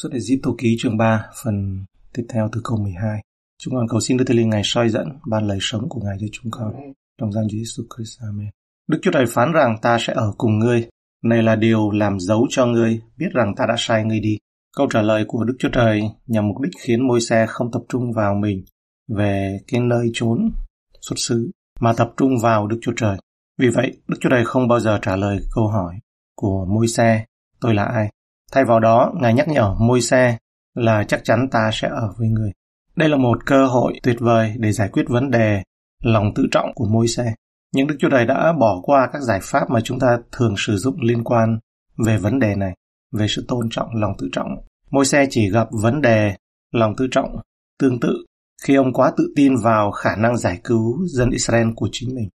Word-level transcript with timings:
Xuất 0.00 0.12
Ai-Cập 0.12 0.54
ký 0.58 0.76
chương 0.78 0.96
3, 0.96 1.26
phần 1.44 1.84
tiếp 2.14 2.22
theo 2.28 2.48
từ 2.52 2.60
câu 2.64 2.78
12. 2.78 3.20
Chúng 3.62 3.74
con 3.74 3.88
cầu 3.88 4.00
xin 4.00 4.16
Đức 4.16 4.24
Thánh 4.26 4.36
Linh 4.36 4.50
Ngài 4.50 4.62
soi 4.64 4.88
dẫn 4.88 5.08
ban 5.26 5.46
lời 5.46 5.58
sống 5.60 5.88
của 5.88 6.00
Ngài 6.04 6.16
cho 6.20 6.26
chúng 6.32 6.50
con. 6.50 6.74
Trong 7.20 7.32
danh 7.32 7.44
Chúa 7.50 7.56
Jesus 7.56 7.84
Christ. 7.96 8.20
Amen. 8.20 8.50
Đức 8.88 8.98
Chúa 9.02 9.10
Trời 9.10 9.24
phán 9.28 9.52
rằng 9.52 9.76
ta 9.82 9.98
sẽ 10.00 10.12
ở 10.12 10.32
cùng 10.38 10.58
ngươi. 10.58 10.88
Này 11.24 11.42
là 11.42 11.56
điều 11.56 11.90
làm 11.90 12.20
dấu 12.20 12.46
cho 12.50 12.66
ngươi, 12.66 13.00
biết 13.16 13.28
rằng 13.34 13.54
ta 13.56 13.66
đã 13.68 13.74
sai 13.78 14.04
ngươi 14.04 14.20
đi. 14.20 14.38
Câu 14.76 14.86
trả 14.90 15.02
lời 15.02 15.24
của 15.28 15.44
Đức 15.44 15.56
Chúa 15.58 15.68
Trời 15.72 16.02
nhằm 16.26 16.48
mục 16.48 16.60
đích 16.60 16.72
khiến 16.80 17.08
môi 17.08 17.20
xe 17.20 17.46
không 17.48 17.70
tập 17.72 17.82
trung 17.88 18.12
vào 18.12 18.34
mình 18.34 18.64
về 19.08 19.58
cái 19.66 19.80
nơi 19.80 20.10
trốn 20.14 20.52
xuất 21.00 21.16
xứ, 21.16 21.50
mà 21.80 21.92
tập 21.92 22.12
trung 22.16 22.30
vào 22.42 22.66
Đức 22.66 22.78
Chúa 22.82 22.92
Trời. 22.96 23.16
Vì 23.58 23.68
vậy, 23.68 23.92
Đức 24.08 24.16
Chúa 24.20 24.30
Trời 24.30 24.44
không 24.44 24.68
bao 24.68 24.80
giờ 24.80 24.98
trả 25.02 25.16
lời 25.16 25.38
câu 25.54 25.68
hỏi 25.68 25.94
của 26.36 26.66
môi 26.66 26.88
xe, 26.88 27.24
tôi 27.60 27.74
là 27.74 27.84
ai? 27.84 28.10
Thay 28.52 28.64
vào 28.64 28.80
đó, 28.80 29.12
Ngài 29.20 29.34
nhắc 29.34 29.48
nhở 29.48 29.74
môi 29.80 30.00
xe 30.00 30.38
là 30.74 31.04
chắc 31.08 31.24
chắn 31.24 31.48
ta 31.50 31.70
sẽ 31.72 31.88
ở 31.88 32.12
với 32.18 32.28
người. 32.28 32.52
Đây 32.96 33.08
là 33.08 33.16
một 33.16 33.46
cơ 33.46 33.66
hội 33.66 34.00
tuyệt 34.02 34.16
vời 34.20 34.54
để 34.58 34.72
giải 34.72 34.88
quyết 34.88 35.04
vấn 35.08 35.30
đề 35.30 35.62
lòng 36.02 36.34
tự 36.34 36.46
trọng 36.50 36.74
của 36.74 36.84
môi 36.84 37.08
xe. 37.08 37.34
Nhưng 37.74 37.86
Đức 37.86 37.96
Chúa 37.98 38.10
Trời 38.10 38.26
đã 38.26 38.52
bỏ 38.60 38.80
qua 38.82 39.08
các 39.12 39.22
giải 39.22 39.40
pháp 39.42 39.70
mà 39.70 39.80
chúng 39.80 39.98
ta 39.98 40.18
thường 40.32 40.54
sử 40.58 40.76
dụng 40.76 41.00
liên 41.00 41.24
quan 41.24 41.58
về 42.06 42.18
vấn 42.18 42.38
đề 42.38 42.54
này, 42.56 42.76
về 43.12 43.26
sự 43.28 43.44
tôn 43.48 43.68
trọng 43.70 43.88
lòng 43.94 44.12
tự 44.18 44.28
trọng. 44.32 44.48
Môi 44.90 45.04
xe 45.04 45.26
chỉ 45.30 45.50
gặp 45.50 45.68
vấn 45.82 46.00
đề 46.00 46.36
lòng 46.72 46.94
tự 46.96 47.08
trọng 47.10 47.36
tương 47.78 48.00
tự 48.00 48.24
khi 48.64 48.74
ông 48.74 48.92
quá 48.92 49.12
tự 49.16 49.32
tin 49.36 49.56
vào 49.62 49.90
khả 49.90 50.16
năng 50.16 50.36
giải 50.36 50.60
cứu 50.64 51.06
dân 51.06 51.30
Israel 51.30 51.68
của 51.76 51.88
chính 51.92 52.14
mình. 52.14 52.28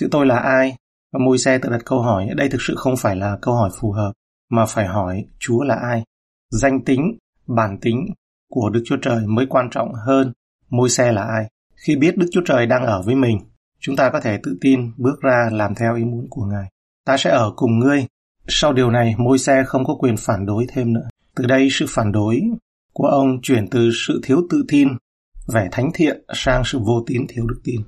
chữ 0.00 0.08
tôi 0.10 0.26
là 0.26 0.36
ai? 0.36 0.76
Và 1.12 1.18
môi 1.24 1.38
xe 1.38 1.58
tự 1.58 1.68
đặt 1.68 1.82
câu 1.84 2.02
hỏi, 2.02 2.28
đây 2.36 2.48
thực 2.48 2.62
sự 2.62 2.74
không 2.76 2.96
phải 2.96 3.16
là 3.16 3.38
câu 3.42 3.54
hỏi 3.54 3.70
phù 3.80 3.92
hợp 3.92 4.12
mà 4.50 4.66
phải 4.66 4.86
hỏi 4.86 5.24
Chúa 5.38 5.62
là 5.62 5.74
ai. 5.74 6.02
Danh 6.50 6.84
tính, 6.84 7.18
bản 7.46 7.78
tính 7.80 8.06
của 8.50 8.70
Đức 8.70 8.82
Chúa 8.86 8.96
Trời 9.02 9.26
mới 9.26 9.46
quan 9.46 9.68
trọng 9.70 9.92
hơn 10.06 10.32
môi 10.70 10.88
xe 10.88 11.12
là 11.12 11.22
ai. 11.22 11.50
Khi 11.86 11.96
biết 11.96 12.16
Đức 12.16 12.26
Chúa 12.32 12.42
Trời 12.44 12.66
đang 12.66 12.86
ở 12.86 13.02
với 13.02 13.14
mình, 13.14 13.38
chúng 13.80 13.96
ta 13.96 14.10
có 14.10 14.20
thể 14.20 14.38
tự 14.42 14.58
tin 14.60 14.92
bước 14.96 15.20
ra 15.20 15.48
làm 15.52 15.74
theo 15.74 15.96
ý 15.96 16.04
muốn 16.04 16.26
của 16.30 16.44
Ngài. 16.44 16.68
Ta 17.06 17.16
sẽ 17.16 17.30
ở 17.30 17.52
cùng 17.56 17.78
ngươi. 17.78 18.06
Sau 18.48 18.72
điều 18.72 18.90
này, 18.90 19.14
môi 19.18 19.38
xe 19.38 19.62
không 19.66 19.84
có 19.84 19.94
quyền 19.94 20.16
phản 20.16 20.46
đối 20.46 20.66
thêm 20.68 20.92
nữa. 20.92 21.08
Từ 21.36 21.46
đây, 21.46 21.68
sự 21.70 21.86
phản 21.88 22.12
đối 22.12 22.40
của 22.92 23.06
ông 23.06 23.40
chuyển 23.42 23.68
từ 23.70 23.90
sự 24.06 24.20
thiếu 24.24 24.42
tự 24.50 24.64
tin, 24.68 24.88
vẻ 25.52 25.68
thánh 25.72 25.90
thiện 25.94 26.24
sang 26.34 26.62
sự 26.64 26.78
vô 26.78 27.04
tín 27.06 27.22
thiếu 27.28 27.46
đức 27.46 27.60
tin. 27.64 27.80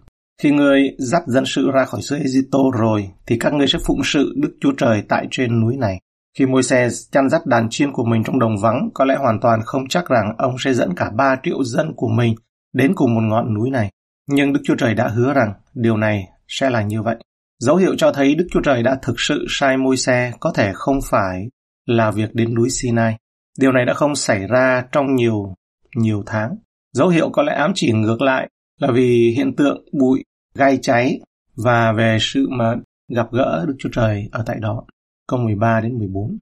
Khi 0.42 0.50
ngươi 0.50 0.80
dắt 0.98 1.22
dân 1.26 1.44
sự 1.46 1.70
ra 1.70 1.84
khỏi 1.84 2.02
xứ 2.02 2.16
Egypto 2.16 2.58
rồi, 2.78 3.10
thì 3.26 3.36
các 3.40 3.52
ngươi 3.52 3.66
sẽ 3.66 3.78
phụng 3.86 4.00
sự 4.04 4.34
Đức 4.36 4.56
Chúa 4.60 4.72
Trời 4.76 5.02
tại 5.08 5.26
trên 5.30 5.60
núi 5.60 5.76
này. 5.76 6.00
Khi 6.38 6.46
Môi-se 6.46 6.88
chăn 7.10 7.28
dắt 7.28 7.46
đàn 7.46 7.68
chiên 7.70 7.92
của 7.92 8.04
mình 8.04 8.24
trong 8.24 8.38
đồng 8.38 8.56
vắng, 8.62 8.88
có 8.94 9.04
lẽ 9.04 9.16
hoàn 9.16 9.40
toàn 9.40 9.60
không 9.64 9.88
chắc 9.88 10.08
rằng 10.08 10.34
ông 10.38 10.54
sẽ 10.58 10.74
dẫn 10.74 10.94
cả 10.96 11.10
ba 11.16 11.36
triệu 11.42 11.64
dân 11.64 11.92
của 11.96 12.08
mình 12.08 12.34
đến 12.72 12.92
cùng 12.94 13.14
một 13.14 13.20
ngọn 13.20 13.54
núi 13.54 13.70
này. 13.70 13.90
Nhưng 14.28 14.52
Đức 14.52 14.60
Chúa 14.64 14.74
Trời 14.74 14.94
đã 14.94 15.08
hứa 15.08 15.32
rằng 15.32 15.52
điều 15.74 15.96
này 15.96 16.28
sẽ 16.48 16.70
là 16.70 16.82
như 16.82 17.02
vậy. 17.02 17.16
Dấu 17.58 17.76
hiệu 17.76 17.94
cho 17.98 18.12
thấy 18.12 18.34
Đức 18.34 18.46
Chúa 18.50 18.60
Trời 18.60 18.82
đã 18.82 18.98
thực 19.02 19.20
sự 19.20 19.46
sai 19.48 19.76
môi 19.76 19.96
xe 19.96 20.32
có 20.40 20.52
thể 20.54 20.72
không 20.74 20.98
phải 21.10 21.48
là 21.86 22.10
việc 22.10 22.34
đến 22.34 22.54
núi 22.54 22.70
Sinai. 22.70 23.16
Điều 23.58 23.72
này 23.72 23.84
đã 23.84 23.94
không 23.94 24.16
xảy 24.16 24.46
ra 24.46 24.84
trong 24.92 25.14
nhiều, 25.14 25.54
nhiều 25.96 26.22
tháng. 26.26 26.56
Dấu 26.92 27.08
hiệu 27.08 27.30
có 27.30 27.42
lẽ 27.42 27.54
ám 27.54 27.72
chỉ 27.74 27.92
ngược 27.92 28.22
lại 28.22 28.48
là 28.80 28.88
vì 28.92 29.34
hiện 29.36 29.56
tượng 29.56 29.84
bụi, 30.00 30.24
gai 30.54 30.78
cháy 30.82 31.20
và 31.56 31.92
về 31.92 32.18
sự 32.20 32.48
mà 32.50 32.74
gặp 33.08 33.26
gỡ 33.32 33.64
Đức 33.68 33.74
Chúa 33.78 33.88
Trời 33.92 34.28
ở 34.32 34.42
tại 34.46 34.56
đó 34.60 34.84
câu 35.32 35.40
13 35.40 35.80
đến 35.80 35.98
14. 35.98 36.38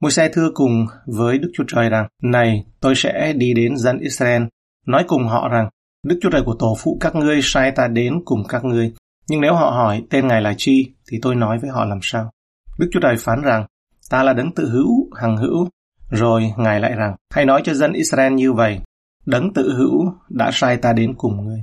Môi 0.00 0.10
xe 0.10 0.28
thưa 0.32 0.50
cùng 0.54 0.86
với 1.06 1.38
Đức 1.38 1.50
Chúa 1.54 1.64
Trời 1.68 1.88
rằng, 1.88 2.08
Này, 2.22 2.64
tôi 2.80 2.94
sẽ 2.94 3.32
đi 3.32 3.54
đến 3.54 3.76
dân 3.76 3.98
Israel, 3.98 4.42
nói 4.86 5.04
cùng 5.08 5.28
họ 5.28 5.48
rằng, 5.48 5.68
Đức 6.06 6.18
Chúa 6.22 6.30
Trời 6.30 6.42
của 6.46 6.56
tổ 6.58 6.76
phụ 6.78 6.98
các 7.00 7.14
ngươi 7.14 7.40
sai 7.42 7.70
ta 7.70 7.88
đến 7.88 8.14
cùng 8.24 8.42
các 8.48 8.64
ngươi. 8.64 8.92
Nhưng 9.28 9.40
nếu 9.40 9.54
họ 9.54 9.70
hỏi 9.70 10.02
tên 10.10 10.28
Ngài 10.28 10.42
là 10.42 10.54
chi, 10.56 10.86
thì 11.10 11.18
tôi 11.22 11.34
nói 11.34 11.58
với 11.58 11.70
họ 11.70 11.84
làm 11.84 11.98
sao? 12.02 12.30
Đức 12.78 12.88
Chúa 12.92 13.00
Trời 13.00 13.16
phán 13.18 13.42
rằng, 13.42 13.66
ta 14.10 14.22
là 14.22 14.32
đấng 14.32 14.54
tự 14.54 14.70
hữu, 14.70 15.10
hằng 15.16 15.36
hữu. 15.36 15.68
Rồi 16.10 16.52
Ngài 16.56 16.80
lại 16.80 16.92
rằng, 16.96 17.16
hãy 17.34 17.44
nói 17.44 17.62
cho 17.64 17.74
dân 17.74 17.92
Israel 17.92 18.32
như 18.32 18.52
vậy, 18.52 18.80
đấng 19.26 19.52
tự 19.54 19.74
hữu 19.76 20.12
đã 20.28 20.50
sai 20.52 20.76
ta 20.76 20.92
đến 20.92 21.14
cùng 21.18 21.46
ngươi. 21.46 21.62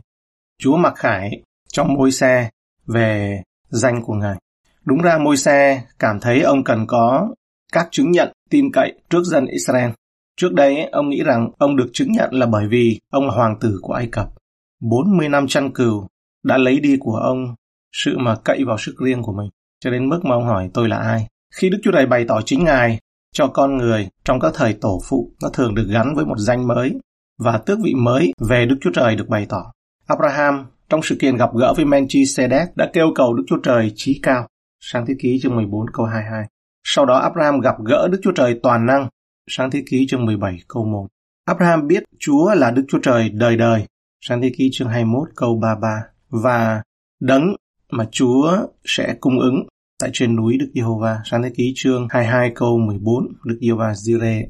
Chúa 0.59 0.77
mặc 0.77 0.93
khải 0.95 1.31
trong 1.67 1.93
môi 1.93 2.11
xe 2.11 2.49
về 2.87 3.41
danh 3.69 4.03
của 4.03 4.13
Ngài. 4.13 4.35
Đúng 4.85 5.01
ra 5.01 5.17
môi 5.17 5.37
xe 5.37 5.81
cảm 5.99 6.19
thấy 6.19 6.41
ông 6.41 6.63
cần 6.63 6.87
có 6.87 7.27
các 7.73 7.87
chứng 7.91 8.11
nhận 8.11 8.31
tin 8.49 8.71
cậy 8.71 8.93
trước 9.09 9.23
dân 9.23 9.45
Israel. 9.45 9.89
Trước 10.37 10.53
đây, 10.53 10.89
ông 10.91 11.09
nghĩ 11.09 11.23
rằng 11.23 11.49
ông 11.57 11.75
được 11.75 11.89
chứng 11.93 12.11
nhận 12.11 12.33
là 12.33 12.45
bởi 12.45 12.67
vì 12.67 12.99
ông 13.11 13.27
là 13.27 13.33
hoàng 13.33 13.59
tử 13.59 13.79
của 13.81 13.93
Ai 13.93 14.07
Cập. 14.07 14.29
40 14.81 15.29
năm 15.29 15.47
chăn 15.47 15.71
cừu 15.71 16.07
đã 16.43 16.57
lấy 16.57 16.79
đi 16.79 16.97
của 16.99 17.15
ông 17.15 17.55
sự 17.91 18.17
mà 18.17 18.35
cậy 18.43 18.63
vào 18.67 18.77
sức 18.77 18.95
riêng 19.05 19.21
của 19.23 19.33
mình, 19.33 19.49
cho 19.79 19.91
đến 19.91 20.09
mức 20.09 20.19
mà 20.25 20.35
ông 20.35 20.45
hỏi 20.45 20.69
tôi 20.73 20.89
là 20.89 20.97
ai. 20.97 21.27
Khi 21.55 21.69
Đức 21.69 21.77
Chúa 21.83 21.91
Trời 21.91 22.05
bày 22.05 22.25
tỏ 22.27 22.41
chính 22.41 22.63
Ngài 22.63 22.99
cho 23.33 23.47
con 23.47 23.77
người 23.77 24.09
trong 24.23 24.39
các 24.39 24.53
thời 24.55 24.73
tổ 24.73 25.01
phụ, 25.09 25.31
nó 25.41 25.49
thường 25.49 25.75
được 25.75 25.87
gắn 25.89 26.15
với 26.15 26.25
một 26.25 26.37
danh 26.37 26.67
mới 26.67 26.93
và 27.39 27.57
tước 27.57 27.79
vị 27.83 27.93
mới 27.93 28.33
về 28.49 28.65
Đức 28.65 28.75
Chúa 28.81 28.91
Trời 28.93 29.15
được 29.15 29.29
bày 29.29 29.45
tỏ. 29.49 29.71
Abraham 30.07 30.65
trong 30.89 31.01
sự 31.03 31.15
kiện 31.19 31.37
gặp 31.37 31.49
gỡ 31.55 31.73
với 31.73 31.85
Melchizedek 31.85 32.67
đã 32.75 32.89
kêu 32.93 33.11
cầu 33.15 33.33
Đức 33.33 33.43
Chúa 33.47 33.57
Trời 33.63 33.91
trí 33.95 34.19
cao 34.23 34.47
Sáng 34.83 35.05
thế 35.05 35.13
ký 35.19 35.39
chương 35.43 35.55
14 35.55 35.85
câu 35.93 36.05
22. 36.05 36.45
Sau 36.83 37.05
đó 37.05 37.17
Abraham 37.17 37.59
gặp 37.59 37.75
gỡ 37.85 38.07
Đức 38.11 38.19
Chúa 38.23 38.31
Trời 38.31 38.59
toàn 38.63 38.85
năng. 38.85 39.07
Sáng 39.47 39.71
thế 39.71 39.83
ký 39.89 40.07
chương 40.09 40.25
17 40.25 40.59
câu 40.67 40.85
1. 40.85 41.07
Abraham 41.45 41.87
biết 41.87 42.03
Chúa 42.19 42.53
là 42.53 42.71
Đức 42.71 42.85
Chúa 42.87 42.99
Trời 42.99 43.29
đời 43.29 43.55
đời. 43.55 43.85
Sáng 44.21 44.41
thế 44.41 44.51
ký 44.57 44.69
chương 44.73 44.89
21 44.89 45.29
câu 45.35 45.59
33. 45.61 46.03
Và 46.29 46.83
đấng 47.19 47.55
mà 47.91 48.05
Chúa 48.11 48.57
sẽ 48.85 49.15
cung 49.19 49.39
ứng 49.39 49.63
tại 49.99 50.09
trên 50.13 50.35
núi 50.35 50.57
Đức 50.57 50.71
Giê-hô-va. 50.73 51.19
Sáng 51.25 51.43
thế 51.43 51.51
ký 51.55 51.73
chương 51.75 52.07
22 52.09 52.51
câu 52.55 52.77
14 52.77 53.27
Đức 53.45 53.57
Giê-hô-va 53.61 53.91
Jireh. 53.91 54.47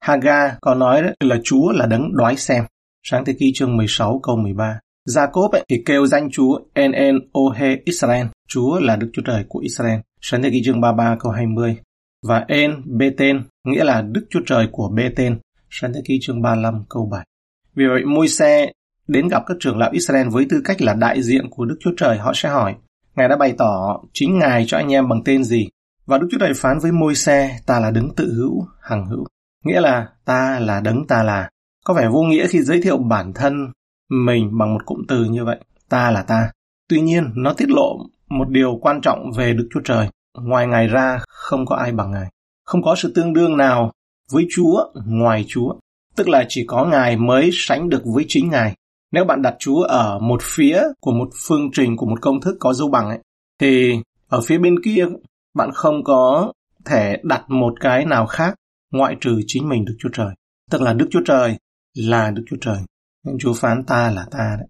Haga 0.00 0.56
có 0.60 0.74
nói 0.74 1.02
là 1.20 1.36
Chúa 1.44 1.72
là 1.72 1.86
đấng 1.86 2.16
đoái 2.16 2.36
xem. 2.36 2.64
Sáng 3.02 3.24
thế 3.24 3.34
ký 3.38 3.52
chương 3.54 3.76
16 3.76 4.20
câu 4.22 4.36
13. 4.36 4.80
Jacob 5.08 5.48
ấy, 5.48 5.64
thì 5.68 5.82
kêu 5.86 6.06
danh 6.06 6.30
Chúa 6.30 6.58
En 6.72 6.92
En 6.92 7.18
Ohe 7.32 7.76
Israel, 7.84 8.26
Chúa 8.48 8.80
là 8.80 8.96
Đức 8.96 9.10
Chúa 9.12 9.22
Trời 9.26 9.44
của 9.48 9.58
Israel. 9.58 10.00
Sáng 10.20 10.42
thế 10.42 10.50
ký 10.50 10.62
chương 10.64 10.80
33 10.80 11.16
câu 11.20 11.32
20. 11.32 11.76
Và 12.22 12.44
En 12.48 12.82
Beten 12.98 13.42
nghĩa 13.66 13.84
là 13.84 14.02
Đức 14.02 14.26
Chúa 14.30 14.40
Trời 14.46 14.68
của 14.72 14.88
Beten. 14.88 15.38
Sáng 15.70 15.92
thế 15.92 16.00
ký 16.04 16.18
chương 16.22 16.42
35 16.42 16.84
câu 16.88 17.08
7. 17.12 17.26
Vì 17.74 17.84
vậy 17.86 18.04
môi 18.04 18.28
xe 18.28 18.72
đến 19.08 19.28
gặp 19.28 19.42
các 19.46 19.56
trưởng 19.60 19.78
lão 19.78 19.90
Israel 19.92 20.28
với 20.28 20.46
tư 20.50 20.60
cách 20.64 20.82
là 20.82 20.94
đại 20.94 21.22
diện 21.22 21.50
của 21.50 21.64
Đức 21.64 21.76
Chúa 21.80 21.92
Trời, 21.96 22.18
họ 22.18 22.32
sẽ 22.34 22.48
hỏi, 22.48 22.74
Ngài 23.16 23.28
đã 23.28 23.36
bày 23.36 23.54
tỏ 23.58 24.00
chính 24.12 24.38
Ngài 24.38 24.64
cho 24.66 24.76
anh 24.76 24.92
em 24.92 25.08
bằng 25.08 25.22
tên 25.24 25.44
gì? 25.44 25.68
Và 26.06 26.18
Đức 26.18 26.28
Chúa 26.30 26.38
Trời 26.38 26.52
phán 26.54 26.78
với 26.78 26.92
môi 26.92 27.14
xe, 27.14 27.58
ta 27.66 27.80
là 27.80 27.90
đấng 27.90 28.14
tự 28.16 28.34
hữu, 28.34 28.66
hằng 28.80 29.06
hữu. 29.06 29.24
Nghĩa 29.64 29.80
là 29.80 30.08
ta 30.24 30.58
là 30.60 30.80
đấng 30.80 31.06
ta 31.06 31.22
là. 31.22 31.48
Có 31.84 31.94
vẻ 31.94 32.08
vô 32.08 32.22
nghĩa 32.22 32.46
khi 32.46 32.62
giới 32.62 32.80
thiệu 32.80 32.98
bản 32.98 33.32
thân 33.32 33.72
mình 34.10 34.58
bằng 34.58 34.74
một 34.74 34.86
cụm 34.86 35.02
từ 35.08 35.24
như 35.24 35.44
vậy, 35.44 35.58
ta 35.88 36.10
là 36.10 36.22
ta. 36.22 36.50
Tuy 36.88 37.00
nhiên, 37.00 37.32
nó 37.36 37.52
tiết 37.52 37.68
lộ 37.68 37.98
một 38.28 38.48
điều 38.48 38.78
quan 38.82 39.00
trọng 39.00 39.32
về 39.36 39.52
Đức 39.52 39.68
Chúa 39.74 39.80
Trời. 39.84 40.08
Ngoài 40.38 40.66
Ngài 40.66 40.86
ra, 40.86 41.20
không 41.28 41.66
có 41.66 41.76
ai 41.76 41.92
bằng 41.92 42.10
Ngài. 42.10 42.26
Không 42.64 42.82
có 42.82 42.94
sự 42.96 43.12
tương 43.14 43.32
đương 43.32 43.56
nào 43.56 43.92
với 44.32 44.46
Chúa 44.54 44.84
ngoài 45.06 45.44
Chúa. 45.48 45.74
Tức 46.16 46.28
là 46.28 46.46
chỉ 46.48 46.64
có 46.66 46.84
Ngài 46.84 47.16
mới 47.16 47.50
sánh 47.52 47.88
được 47.88 48.02
với 48.04 48.24
chính 48.28 48.50
Ngài. 48.50 48.74
Nếu 49.12 49.24
bạn 49.24 49.42
đặt 49.42 49.54
Chúa 49.58 49.82
ở 49.82 50.18
một 50.18 50.42
phía 50.42 50.82
của 51.00 51.12
một 51.12 51.28
phương 51.46 51.70
trình, 51.72 51.96
của 51.96 52.06
một 52.06 52.20
công 52.22 52.40
thức 52.40 52.56
có 52.60 52.72
dấu 52.72 52.88
bằng 52.88 53.08
ấy, 53.08 53.18
thì 53.60 54.00
ở 54.28 54.40
phía 54.40 54.58
bên 54.58 54.82
kia 54.82 55.06
bạn 55.54 55.70
không 55.74 56.04
có 56.04 56.52
thể 56.84 57.16
đặt 57.22 57.44
một 57.48 57.74
cái 57.80 58.04
nào 58.04 58.26
khác 58.26 58.54
ngoại 58.92 59.16
trừ 59.20 59.40
chính 59.46 59.68
mình 59.68 59.84
Đức 59.84 59.94
Chúa 59.98 60.08
Trời. 60.12 60.34
Tức 60.70 60.82
là 60.82 60.92
Đức 60.92 61.08
Chúa 61.10 61.22
Trời 61.24 61.56
là 61.94 62.30
Đức 62.30 62.42
Chúa 62.50 62.56
Trời. 62.60 62.78
Nhưng 63.24 63.38
Chúa 63.38 63.54
phán 63.54 63.84
ta 63.84 64.10
là 64.10 64.26
ta 64.30 64.56
đấy. 64.58 64.68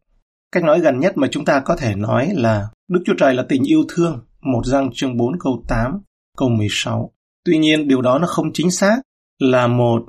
Cách 0.53 0.65
nói 0.65 0.81
gần 0.81 1.01
nhất 1.01 1.17
mà 1.17 1.29
chúng 1.31 1.45
ta 1.45 1.61
có 1.61 1.77
thể 1.77 1.95
nói 1.95 2.31
là 2.35 2.69
Đức 2.89 3.03
Chúa 3.07 3.15
Trời 3.19 3.35
là 3.35 3.45
tình 3.49 3.63
yêu 3.65 3.85
thương, 3.89 4.27
một 4.41 4.67
răng 4.67 4.91
chương 4.95 5.17
4 5.17 5.39
câu 5.39 5.65
8, 5.69 6.01
câu 6.37 6.49
16. 6.49 7.13
Tuy 7.45 7.59
nhiên 7.59 7.89
điều 7.89 8.03
đó 8.03 8.19
nó 8.19 8.27
không 8.27 8.53
chính 8.53 8.71
xác 8.71 8.97
là 9.39 9.67
một 9.67 10.03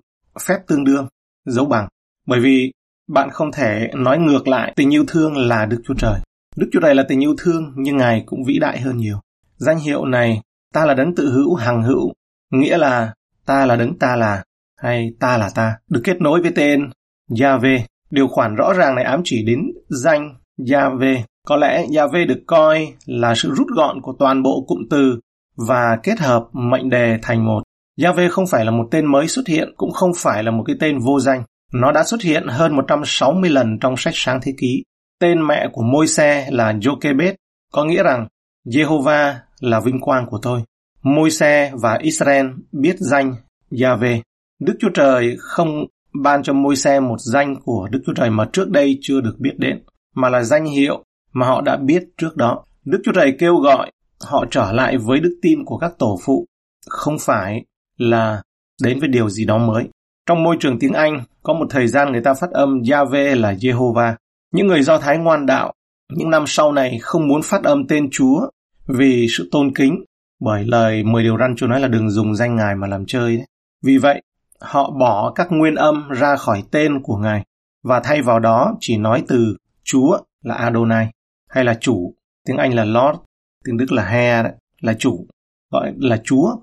phép 0.47 0.57
tương 0.67 0.83
đương, 0.83 1.07
dấu 1.45 1.65
bằng. 1.65 1.87
Bởi 2.27 2.39
vì 2.39 2.71
bạn 3.07 3.29
không 3.29 3.51
thể 3.51 3.89
nói 3.95 4.19
ngược 4.19 4.47
lại 4.47 4.73
tình 4.75 4.93
yêu 4.93 5.05
thương 5.07 5.37
là 5.37 5.65
Đức 5.65 5.81
Chúa 5.87 5.93
Trời. 5.93 6.19
Đức 6.55 6.69
Chúa 6.71 6.79
Trời 6.81 6.95
là 6.95 7.05
tình 7.07 7.23
yêu 7.23 7.35
thương 7.37 7.73
nhưng 7.75 7.97
Ngài 7.97 8.23
cũng 8.25 8.43
vĩ 8.43 8.59
đại 8.59 8.79
hơn 8.79 8.97
nhiều. 8.97 9.19
Danh 9.57 9.79
hiệu 9.79 10.05
này, 10.05 10.41
ta 10.73 10.85
là 10.85 10.93
đấng 10.93 11.15
tự 11.15 11.31
hữu 11.31 11.55
hằng 11.55 11.83
hữu, 11.83 12.13
nghĩa 12.51 12.77
là 12.77 13.13
ta 13.45 13.65
là 13.65 13.75
đấng 13.75 13.99
ta 13.99 14.15
là, 14.15 14.43
hay 14.77 15.13
ta 15.19 15.37
là 15.37 15.49
ta, 15.55 15.77
được 15.89 16.01
kết 16.03 16.21
nối 16.21 16.41
với 16.41 16.51
tên 16.55 16.89
Yahweh, 17.29 17.79
Điều 18.15 18.27
khoản 18.27 18.55
rõ 18.55 18.73
ràng 18.73 18.95
này 18.95 19.03
ám 19.03 19.21
chỉ 19.23 19.43
đến 19.43 19.59
danh 19.89 20.35
Yahweh. 20.59 21.19
Có 21.47 21.55
lẽ 21.55 21.85
Yahweh 21.85 22.27
được 22.27 22.43
coi 22.47 22.93
là 23.05 23.35
sự 23.35 23.53
rút 23.55 23.67
gọn 23.75 24.01
của 24.01 24.13
toàn 24.19 24.43
bộ 24.43 24.65
cụm 24.67 24.79
từ 24.89 25.19
và 25.67 25.97
kết 26.03 26.19
hợp 26.19 26.43
mệnh 26.53 26.89
đề 26.89 27.17
thành 27.21 27.45
một. 27.45 27.63
Yahweh 27.99 28.29
không 28.29 28.47
phải 28.47 28.65
là 28.65 28.71
một 28.71 28.87
tên 28.91 29.05
mới 29.05 29.27
xuất 29.27 29.47
hiện, 29.47 29.73
cũng 29.77 29.91
không 29.91 30.11
phải 30.17 30.43
là 30.43 30.51
một 30.51 30.63
cái 30.67 30.75
tên 30.79 30.99
vô 30.99 31.19
danh. 31.19 31.43
Nó 31.73 31.91
đã 31.91 32.03
xuất 32.03 32.21
hiện 32.21 32.47
hơn 32.47 32.75
160 32.75 33.49
lần 33.49 33.79
trong 33.79 33.97
sách 33.97 34.13
sáng 34.15 34.39
thế 34.43 34.53
ký. 34.57 34.83
Tên 35.19 35.47
mẹ 35.47 35.67
của 35.73 35.83
Môi-se 35.83 36.51
là 36.51 36.73
Jochebed, 36.73 37.33
có 37.71 37.85
nghĩa 37.85 38.03
rằng 38.03 38.27
Jehovah 38.65 39.33
là 39.59 39.79
vinh 39.79 39.99
quang 40.01 40.25
của 40.25 40.39
tôi. 40.41 40.61
Môi-se 41.03 41.71
và 41.81 41.97
Israel 42.01 42.45
biết 42.71 42.95
danh 42.99 43.35
Yahweh. 43.71 44.21
Đức 44.59 44.73
Chúa 44.79 44.89
Trời 44.93 45.35
không 45.39 45.85
ban 46.23 46.43
cho 46.43 46.53
môi 46.53 46.75
xe 46.75 46.99
một 46.99 47.19
danh 47.19 47.55
của 47.55 47.87
Đức 47.91 48.01
Chúa 48.05 48.13
Trời 48.13 48.29
mà 48.29 48.45
trước 48.53 48.69
đây 48.69 48.97
chưa 49.01 49.21
được 49.21 49.35
biết 49.39 49.53
đến, 49.57 49.83
mà 50.15 50.29
là 50.29 50.43
danh 50.43 50.65
hiệu 50.65 51.03
mà 51.33 51.47
họ 51.47 51.61
đã 51.61 51.77
biết 51.77 52.03
trước 52.17 52.35
đó. 52.35 52.63
Đức 52.85 53.01
Chúa 53.03 53.11
Trời 53.11 53.35
kêu 53.39 53.55
gọi 53.55 53.91
họ 54.19 54.45
trở 54.51 54.71
lại 54.71 54.97
với 54.97 55.19
đức 55.19 55.39
tin 55.41 55.65
của 55.65 55.77
các 55.77 55.91
tổ 55.99 56.19
phụ, 56.25 56.45
không 56.89 57.17
phải 57.19 57.65
là 57.97 58.41
đến 58.83 58.99
với 58.99 59.09
điều 59.09 59.29
gì 59.29 59.45
đó 59.45 59.57
mới. 59.57 59.87
Trong 60.25 60.43
môi 60.43 60.57
trường 60.59 60.79
tiếng 60.79 60.93
Anh, 60.93 61.23
có 61.43 61.53
một 61.53 61.65
thời 61.69 61.87
gian 61.87 62.11
người 62.11 62.21
ta 62.21 62.33
phát 62.33 62.51
âm 62.51 62.81
Yahweh 62.81 63.41
là 63.41 63.53
Jehovah. 63.53 64.15
Những 64.51 64.67
người 64.67 64.81
Do 64.81 64.97
Thái 64.97 65.17
ngoan 65.17 65.45
đạo, 65.45 65.73
những 66.13 66.29
năm 66.29 66.43
sau 66.47 66.71
này 66.71 66.99
không 67.01 67.27
muốn 67.27 67.41
phát 67.41 67.63
âm 67.63 67.87
tên 67.87 68.09
Chúa 68.11 68.49
vì 68.87 69.27
sự 69.29 69.49
tôn 69.51 69.73
kính, 69.75 70.03
bởi 70.39 70.63
lời 70.65 71.03
10 71.03 71.23
điều 71.23 71.37
răn 71.37 71.55
Chúa 71.55 71.67
nói 71.67 71.79
là 71.79 71.87
đừng 71.87 72.09
dùng 72.09 72.35
danh 72.35 72.55
Ngài 72.55 72.75
mà 72.75 72.87
làm 72.87 73.05
chơi. 73.05 73.37
Đấy. 73.37 73.45
Vì 73.83 73.97
vậy, 73.97 74.21
họ 74.61 74.91
bỏ 74.91 75.31
các 75.35 75.47
nguyên 75.49 75.75
âm 75.75 76.09
ra 76.09 76.35
khỏi 76.35 76.63
tên 76.71 77.01
của 77.03 77.17
Ngài 77.17 77.43
và 77.83 77.99
thay 77.99 78.21
vào 78.21 78.39
đó 78.39 78.75
chỉ 78.79 78.97
nói 78.97 79.23
từ 79.27 79.55
Chúa 79.83 80.17
là 80.43 80.55
Adonai 80.55 81.07
hay 81.49 81.63
là 81.63 81.77
chủ, 81.81 82.13
tiếng 82.45 82.57
Anh 82.57 82.73
là 82.73 82.85
Lord, 82.85 83.19
tiếng 83.65 83.77
Đức 83.77 83.91
là 83.91 84.05
Herr, 84.05 84.47
là 84.81 84.93
chủ, 84.93 85.27
gọi 85.71 85.93
là 85.97 86.21
Chúa, 86.23 86.55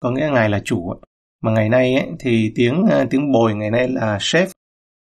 có 0.00 0.10
nghĩa 0.10 0.30
Ngài 0.32 0.48
là 0.48 0.60
chủ. 0.64 0.94
Mà 1.42 1.52
ngày 1.52 1.68
nay 1.68 1.94
ấy, 1.94 2.08
thì 2.18 2.52
tiếng 2.54 2.84
ờ, 2.90 3.06
tiếng 3.10 3.32
bồi 3.32 3.54
ngày 3.54 3.70
nay 3.70 3.88
là 3.88 4.18
chef. 4.18 4.46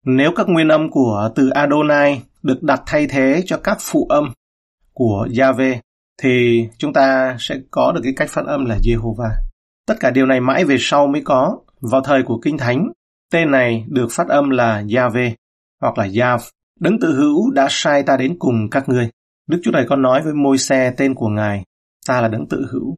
Nếu 0.05 0.31
các 0.35 0.49
nguyên 0.49 0.67
âm 0.67 0.89
của 0.89 1.29
từ 1.35 1.49
Adonai 1.49 2.21
được 2.43 2.63
đặt 2.63 2.81
thay 2.85 3.07
thế 3.07 3.43
cho 3.45 3.59
các 3.63 3.77
phụ 3.81 4.07
âm 4.09 4.33
của 4.93 5.27
Yahweh 5.31 5.75
thì 6.21 6.67
chúng 6.77 6.93
ta 6.93 7.35
sẽ 7.39 7.55
có 7.71 7.91
được 7.91 8.01
cái 8.03 8.13
cách 8.15 8.29
phát 8.29 8.45
âm 8.45 8.65
là 8.65 8.77
Jehovah. 8.77 9.31
Tất 9.85 9.95
cả 9.99 10.09
điều 10.09 10.25
này 10.25 10.41
mãi 10.41 10.65
về 10.65 10.77
sau 10.79 11.07
mới 11.07 11.21
có. 11.25 11.59
Vào 11.81 12.01
thời 12.01 12.23
của 12.23 12.39
Kinh 12.39 12.57
Thánh, 12.57 12.91
tên 13.31 13.51
này 13.51 13.85
được 13.87 14.07
phát 14.11 14.27
âm 14.27 14.49
là 14.49 14.81
Yahweh 14.81 15.31
hoặc 15.81 15.97
là 15.97 16.07
Yav. 16.19 16.41
Đấng 16.79 16.99
tự 16.99 17.13
hữu 17.15 17.51
đã 17.51 17.67
sai 17.69 18.03
ta 18.03 18.17
đến 18.17 18.35
cùng 18.39 18.69
các 18.71 18.89
ngươi. 18.89 19.09
Đức 19.47 19.59
Chúa 19.63 19.71
Trời 19.71 19.85
có 19.89 19.95
nói 19.95 20.21
với 20.21 20.33
môi 20.33 20.57
xe 20.57 20.93
tên 20.97 21.13
của 21.13 21.27
Ngài, 21.27 21.63
ta 22.07 22.21
là 22.21 22.27
đấng 22.27 22.47
tự 22.47 22.67
hữu. 22.71 22.95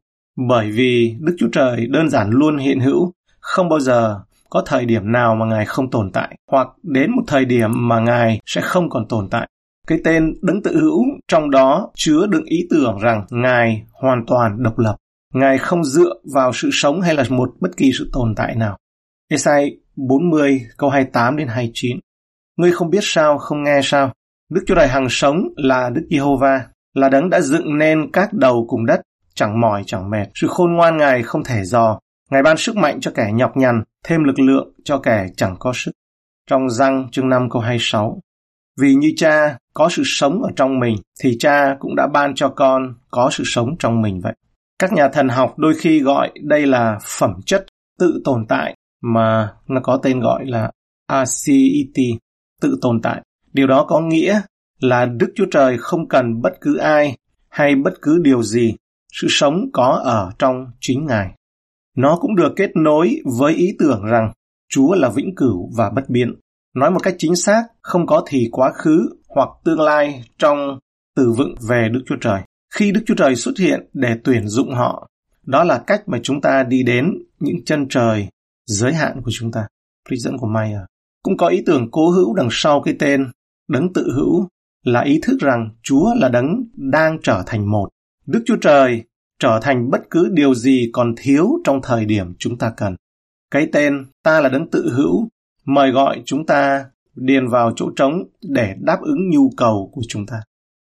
Bởi 0.48 0.70
vì 0.70 1.16
Đức 1.20 1.36
Chúa 1.38 1.48
Trời 1.52 1.86
đơn 1.86 2.08
giản 2.08 2.30
luôn 2.30 2.58
hiện 2.58 2.80
hữu, 2.80 3.12
không 3.40 3.68
bao 3.68 3.80
giờ 3.80 4.20
có 4.50 4.62
thời 4.66 4.84
điểm 4.84 5.12
nào 5.12 5.34
mà 5.34 5.46
Ngài 5.46 5.66
không 5.66 5.90
tồn 5.90 6.10
tại, 6.12 6.36
hoặc 6.50 6.68
đến 6.82 7.10
một 7.10 7.22
thời 7.26 7.44
điểm 7.44 7.88
mà 7.88 8.00
Ngài 8.00 8.40
sẽ 8.46 8.60
không 8.60 8.90
còn 8.90 9.08
tồn 9.08 9.28
tại. 9.30 9.48
Cái 9.86 9.98
tên 10.04 10.34
đấng 10.42 10.62
tự 10.62 10.80
hữu 10.80 11.04
trong 11.28 11.50
đó 11.50 11.90
chứa 11.94 12.26
đựng 12.26 12.44
ý 12.44 12.58
tưởng 12.70 12.98
rằng 12.98 13.24
Ngài 13.30 13.82
hoàn 13.92 14.26
toàn 14.26 14.62
độc 14.62 14.78
lập. 14.78 14.96
Ngài 15.34 15.58
không 15.58 15.84
dựa 15.84 16.14
vào 16.34 16.52
sự 16.54 16.70
sống 16.72 17.00
hay 17.00 17.14
là 17.14 17.24
một 17.28 17.50
bất 17.60 17.76
kỳ 17.76 17.90
sự 17.98 18.10
tồn 18.12 18.34
tại 18.34 18.54
nào. 18.56 18.76
Esai 19.28 19.76
40 19.96 20.60
câu 20.76 20.90
28 20.90 21.36
đến 21.36 21.48
29 21.48 21.96
Ngươi 22.56 22.72
không 22.72 22.90
biết 22.90 23.00
sao, 23.02 23.38
không 23.38 23.62
nghe 23.62 23.80
sao. 23.82 24.12
Đức 24.50 24.64
Chúa 24.66 24.74
Trời 24.74 24.88
hàng 24.88 25.06
sống 25.10 25.36
là 25.56 25.90
Đức 25.90 26.06
Giê-hô-va, 26.10 26.66
là 26.94 27.08
đấng 27.08 27.30
đã 27.30 27.40
dựng 27.40 27.78
nên 27.78 28.10
các 28.12 28.32
đầu 28.32 28.66
cùng 28.68 28.86
đất, 28.86 29.00
chẳng 29.34 29.60
mỏi 29.60 29.82
chẳng 29.86 30.10
mệt. 30.10 30.26
Sự 30.34 30.46
khôn 30.48 30.72
ngoan 30.72 30.96
Ngài 30.96 31.22
không 31.22 31.44
thể 31.44 31.64
dò. 31.64 31.98
Ngài 32.30 32.42
ban 32.42 32.56
sức 32.56 32.76
mạnh 32.76 33.00
cho 33.00 33.10
kẻ 33.14 33.30
nhọc 33.32 33.56
nhằn, 33.56 33.82
thêm 34.04 34.24
lực 34.24 34.40
lượng 34.40 34.72
cho 34.84 34.98
kẻ 34.98 35.26
chẳng 35.36 35.56
có 35.58 35.72
sức. 35.74 35.90
Trong 36.50 36.70
răng 36.70 37.08
chương 37.12 37.28
5 37.28 37.50
câu 37.50 37.62
26 37.62 38.20
Vì 38.80 38.94
như 38.94 39.12
cha 39.16 39.58
có 39.74 39.88
sự 39.88 40.02
sống 40.04 40.42
ở 40.42 40.50
trong 40.56 40.78
mình, 40.78 40.96
thì 41.22 41.36
cha 41.38 41.76
cũng 41.78 41.96
đã 41.96 42.06
ban 42.06 42.34
cho 42.34 42.48
con 42.48 42.94
có 43.10 43.30
sự 43.32 43.44
sống 43.46 43.76
trong 43.78 44.02
mình 44.02 44.20
vậy. 44.20 44.34
Các 44.80 44.92
nhà 44.92 45.08
thần 45.08 45.28
học 45.28 45.58
đôi 45.58 45.74
khi 45.74 46.00
gọi 46.00 46.30
đây 46.42 46.66
là 46.66 46.98
phẩm 47.18 47.34
chất 47.46 47.66
tự 47.98 48.20
tồn 48.24 48.46
tại 48.48 48.76
mà 49.02 49.52
nó 49.68 49.80
có 49.82 50.00
tên 50.02 50.20
gọi 50.20 50.46
là 50.46 50.70
ACET, 51.06 51.96
tự 52.60 52.78
tồn 52.82 53.00
tại. 53.02 53.22
Điều 53.52 53.66
đó 53.66 53.84
có 53.88 54.00
nghĩa 54.00 54.40
là 54.80 55.06
Đức 55.06 55.32
Chúa 55.34 55.46
Trời 55.50 55.78
không 55.78 56.08
cần 56.08 56.42
bất 56.42 56.52
cứ 56.60 56.76
ai 56.76 57.16
hay 57.48 57.74
bất 57.76 57.92
cứ 58.02 58.18
điều 58.22 58.42
gì, 58.42 58.74
sự 59.12 59.26
sống 59.30 59.70
có 59.72 60.00
ở 60.04 60.30
trong 60.38 60.66
chính 60.80 61.06
Ngài. 61.06 61.34
Nó 61.96 62.18
cũng 62.20 62.36
được 62.36 62.52
kết 62.56 62.70
nối 62.74 63.20
với 63.38 63.54
ý 63.54 63.72
tưởng 63.78 64.04
rằng 64.04 64.32
Chúa 64.68 64.94
là 64.94 65.08
vĩnh 65.08 65.34
cửu 65.36 65.70
và 65.76 65.90
bất 65.90 66.08
biến. 66.08 66.34
Nói 66.74 66.90
một 66.90 67.00
cách 67.02 67.14
chính 67.18 67.36
xác, 67.36 67.62
không 67.82 68.06
có 68.06 68.24
thì 68.28 68.48
quá 68.52 68.72
khứ 68.72 69.08
hoặc 69.28 69.48
tương 69.64 69.80
lai 69.80 70.24
trong 70.38 70.78
từ 71.16 71.32
vựng 71.38 71.54
về 71.68 71.88
Đức 71.92 72.02
Chúa 72.06 72.16
Trời. 72.20 72.40
Khi 72.74 72.92
Đức 72.92 73.00
Chúa 73.06 73.14
Trời 73.14 73.36
xuất 73.36 73.58
hiện 73.58 73.86
để 73.92 74.16
tuyển 74.24 74.48
dụng 74.48 74.74
họ, 74.74 75.08
đó 75.46 75.64
là 75.64 75.78
cách 75.86 76.02
mà 76.06 76.18
chúng 76.22 76.40
ta 76.40 76.62
đi 76.62 76.82
đến 76.82 77.14
những 77.40 77.64
chân 77.64 77.86
trời 77.88 78.28
giới 78.66 78.94
hạn 78.94 79.22
của 79.22 79.30
chúng 79.32 79.52
ta. 79.52 79.66
Trích 80.10 80.18
dẫn 80.18 80.38
của 80.38 80.46
Mayer. 80.46 80.80
Cũng 81.22 81.36
có 81.36 81.46
ý 81.46 81.62
tưởng 81.66 81.90
cố 81.90 82.10
hữu 82.10 82.34
đằng 82.34 82.48
sau 82.50 82.82
cái 82.82 82.94
tên 82.98 83.26
đấng 83.68 83.92
tự 83.92 84.12
hữu 84.14 84.48
là 84.84 85.00
ý 85.00 85.20
thức 85.22 85.36
rằng 85.40 85.70
Chúa 85.82 86.14
là 86.14 86.28
đấng 86.28 86.64
đang 86.76 87.18
trở 87.22 87.42
thành 87.46 87.70
một. 87.70 87.88
Đức 88.26 88.42
Chúa 88.46 88.56
Trời 88.56 89.02
trở 89.38 89.60
thành 89.62 89.90
bất 89.90 90.00
cứ 90.10 90.28
điều 90.32 90.54
gì 90.54 90.90
còn 90.92 91.14
thiếu 91.16 91.50
trong 91.64 91.80
thời 91.82 92.04
điểm 92.04 92.34
chúng 92.38 92.58
ta 92.58 92.72
cần. 92.76 92.96
Cái 93.50 93.68
tên 93.72 94.06
ta 94.22 94.40
là 94.40 94.48
đấng 94.48 94.70
tự 94.70 94.92
hữu 94.96 95.28
mời 95.64 95.90
gọi 95.90 96.22
chúng 96.24 96.46
ta 96.46 96.84
điền 97.14 97.48
vào 97.48 97.72
chỗ 97.76 97.90
trống 97.96 98.24
để 98.42 98.74
đáp 98.80 98.98
ứng 99.02 99.30
nhu 99.30 99.50
cầu 99.56 99.90
của 99.92 100.02
chúng 100.08 100.26
ta. 100.26 100.42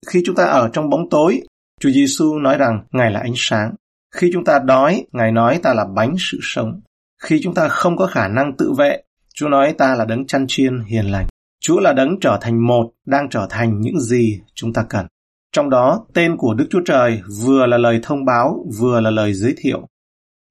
Khi 0.07 0.21
chúng 0.25 0.35
ta 0.35 0.45
ở 0.45 0.69
trong 0.73 0.89
bóng 0.89 1.09
tối, 1.09 1.41
Chúa 1.81 1.89
Giêsu 1.89 2.39
nói 2.39 2.57
rằng 2.57 2.83
Ngài 2.91 3.11
là 3.11 3.19
ánh 3.19 3.33
sáng. 3.35 3.75
Khi 4.15 4.29
chúng 4.33 4.43
ta 4.43 4.59
đói, 4.59 5.05
Ngài 5.11 5.31
nói 5.31 5.59
ta 5.63 5.73
là 5.73 5.85
bánh 5.95 6.15
sự 6.19 6.37
sống. 6.41 6.81
Khi 7.23 7.39
chúng 7.43 7.53
ta 7.53 7.67
không 7.67 7.97
có 7.97 8.07
khả 8.07 8.27
năng 8.27 8.57
tự 8.57 8.73
vệ, 8.77 9.01
Chúa 9.35 9.49
nói 9.49 9.73
ta 9.77 9.95
là 9.95 10.05
đấng 10.05 10.27
chăn 10.27 10.45
chiên 10.47 10.83
hiền 10.83 11.05
lành. 11.05 11.27
Chúa 11.61 11.79
là 11.79 11.93
đấng 11.93 12.19
trở 12.19 12.37
thành 12.41 12.67
một, 12.67 12.91
đang 13.05 13.29
trở 13.29 13.47
thành 13.49 13.81
những 13.81 13.99
gì 13.99 14.41
chúng 14.55 14.73
ta 14.73 14.85
cần. 14.89 15.05
Trong 15.51 15.69
đó, 15.69 16.05
tên 16.13 16.37
của 16.37 16.53
Đức 16.53 16.67
Chúa 16.69 16.81
Trời 16.85 17.21
vừa 17.43 17.65
là 17.65 17.77
lời 17.77 17.99
thông 18.03 18.25
báo, 18.25 18.65
vừa 18.79 18.99
là 18.99 19.09
lời 19.09 19.33
giới 19.33 19.53
thiệu. 19.57 19.87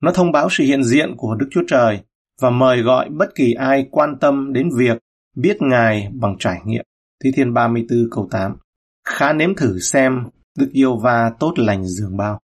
Nó 0.03 0.13
thông 0.13 0.33
báo 0.33 0.49
sự 0.51 0.65
hiện 0.65 0.85
diện 0.85 1.15
của 1.17 1.35
Đức 1.35 1.47
Chúa 1.51 1.63
Trời 1.69 2.01
và 2.41 2.51
mời 2.51 2.83
gọi 2.83 3.09
bất 3.11 3.35
kỳ 3.35 3.53
ai 3.53 3.87
quan 3.91 4.19
tâm 4.21 4.53
đến 4.53 4.69
việc 4.77 4.99
biết 5.37 5.63
Ngài 5.63 6.09
bằng 6.13 6.37
trải 6.39 6.59
nghiệm. 6.65 6.85
Thi 7.25 7.31
Thiên 7.37 7.55
34 7.55 7.99
câu 8.11 8.29
8 8.31 8.57
Khá 9.05 9.33
nếm 9.33 9.55
thử 9.55 9.79
xem 9.79 10.25
Đức 10.59 10.69
Yêu 10.73 10.97
Va 10.97 11.31
tốt 11.41 11.53
lành 11.57 11.85
dường 11.85 12.17
bao. 12.17 12.41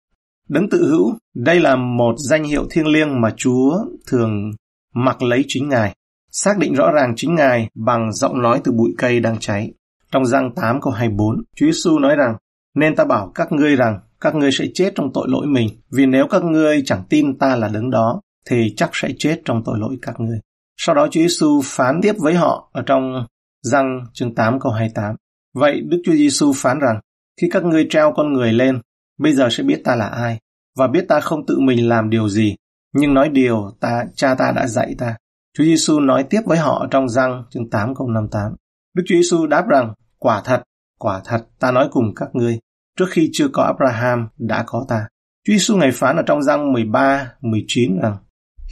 Đấng 0.50 0.70
tự 0.70 0.90
hữu, 0.90 1.14
đây 1.36 1.60
là 1.60 1.76
một 1.76 2.16
danh 2.18 2.44
hiệu 2.44 2.68
thiêng 2.72 2.88
liêng 2.88 3.22
mà 3.22 3.34
Chúa 3.38 3.78
thường 4.08 4.52
mặc 4.94 5.22
lấy 5.22 5.46
chính 5.48 5.70
Ngài 5.70 5.96
xác 6.32 6.58
định 6.58 6.74
rõ 6.74 6.92
ràng 6.92 7.14
chính 7.16 7.36
Ngài 7.36 7.70
bằng 7.76 8.14
giọng 8.14 8.42
nói 8.42 8.62
từ 8.64 8.72
bụi 8.72 8.94
cây 8.98 9.20
đang 9.20 9.38
cháy. 9.40 9.72
Trong 10.12 10.26
răng 10.26 10.52
8 10.56 10.82
câu 10.82 10.94
24, 10.94 11.36
Chúa 11.56 11.66
Giêsu 11.66 12.00
nói 12.00 12.16
rằng, 12.16 12.36
nên 12.76 12.96
ta 12.96 13.06
bảo 13.06 13.32
các 13.36 13.52
ngươi 13.52 13.76
rằng, 13.76 14.00
các 14.22 14.36
ngươi 14.36 14.52
sẽ 14.52 14.66
chết 14.74 14.94
trong 14.96 15.14
tội 15.14 15.28
lỗi 15.30 15.48
mình, 15.48 15.70
vì 15.92 16.06
nếu 16.06 16.28
các 16.28 16.44
ngươi 16.44 16.82
chẳng 16.86 17.04
tin 17.10 17.38
ta 17.38 17.56
là 17.56 17.68
đấng 17.68 17.90
đó, 17.90 18.22
thì 18.46 18.74
chắc 18.78 18.90
sẽ 18.94 19.10
chết 19.18 19.42
trong 19.46 19.64
tội 19.66 19.80
lỗi 19.80 19.98
các 20.02 20.20
ngươi. 20.20 20.40
Sau 20.78 20.96
đó 20.96 21.08
Chúa 21.12 21.22
Giêsu 21.22 21.62
phán 21.64 22.00
tiếp 22.02 22.16
với 22.20 22.34
họ 22.34 22.70
ở 22.74 22.84
trong 22.86 23.26
răng 23.62 24.06
chương 24.14 24.36
8 24.36 24.60
câu 24.60 24.72
28. 24.72 25.16
Vậy 25.54 25.82
Đức 25.82 26.02
Chúa 26.06 26.14
Giêsu 26.14 26.54
phán 26.56 26.80
rằng, 26.80 27.00
khi 27.42 27.48
các 27.52 27.64
ngươi 27.64 27.88
treo 27.90 28.14
con 28.16 28.34
người 28.34 28.54
lên, 28.54 28.82
bây 29.20 29.34
giờ 29.34 29.48
sẽ 29.52 29.64
biết 29.64 29.82
ta 29.84 29.96
là 29.96 30.08
ai, 30.08 30.40
và 30.78 30.88
biết 30.88 31.06
ta 31.08 31.20
không 31.20 31.46
tự 31.46 31.60
mình 31.60 31.90
làm 31.90 32.10
điều 32.10 32.30
gì, 32.30 32.56
nhưng 32.94 33.14
nói 33.14 33.30
điều 33.30 33.72
ta 33.80 34.06
cha 34.16 34.36
ta 34.36 34.52
đã 34.56 34.68
dạy 34.68 34.96
ta. 34.98 35.16
Chúa 35.58 35.64
Giêsu 35.64 36.00
nói 36.00 36.24
tiếp 36.24 36.42
với 36.46 36.58
họ 36.58 36.88
trong 36.92 37.10
răng 37.10 37.44
chương 37.50 37.70
8 37.70 37.96
câu 37.96 38.08
58. 38.08 38.56
Đức 38.96 39.04
Chúa 39.08 39.16
Giêsu 39.16 39.48
đáp 39.48 39.68
rằng, 39.68 39.94
quả 40.20 40.42
thật, 40.46 40.64
quả 41.00 41.22
thật, 41.26 41.48
ta 41.60 41.72
nói 41.72 41.88
cùng 41.92 42.16
các 42.16 42.30
ngươi, 42.34 42.60
trước 43.00 43.06
khi 43.10 43.30
chưa 43.34 43.48
có 43.54 43.64
Abraham 43.64 44.28
đã 44.38 44.64
có 44.68 44.86
ta. 44.90 45.08
Chúa 45.48 45.54
Giêsu 45.54 45.78
ngày 45.78 45.92
phán 45.94 46.16
ở 46.16 46.24
trong 46.26 46.44
răng 46.44 46.74
13, 46.74 47.32
19 47.42 48.00
rằng, 48.02 48.18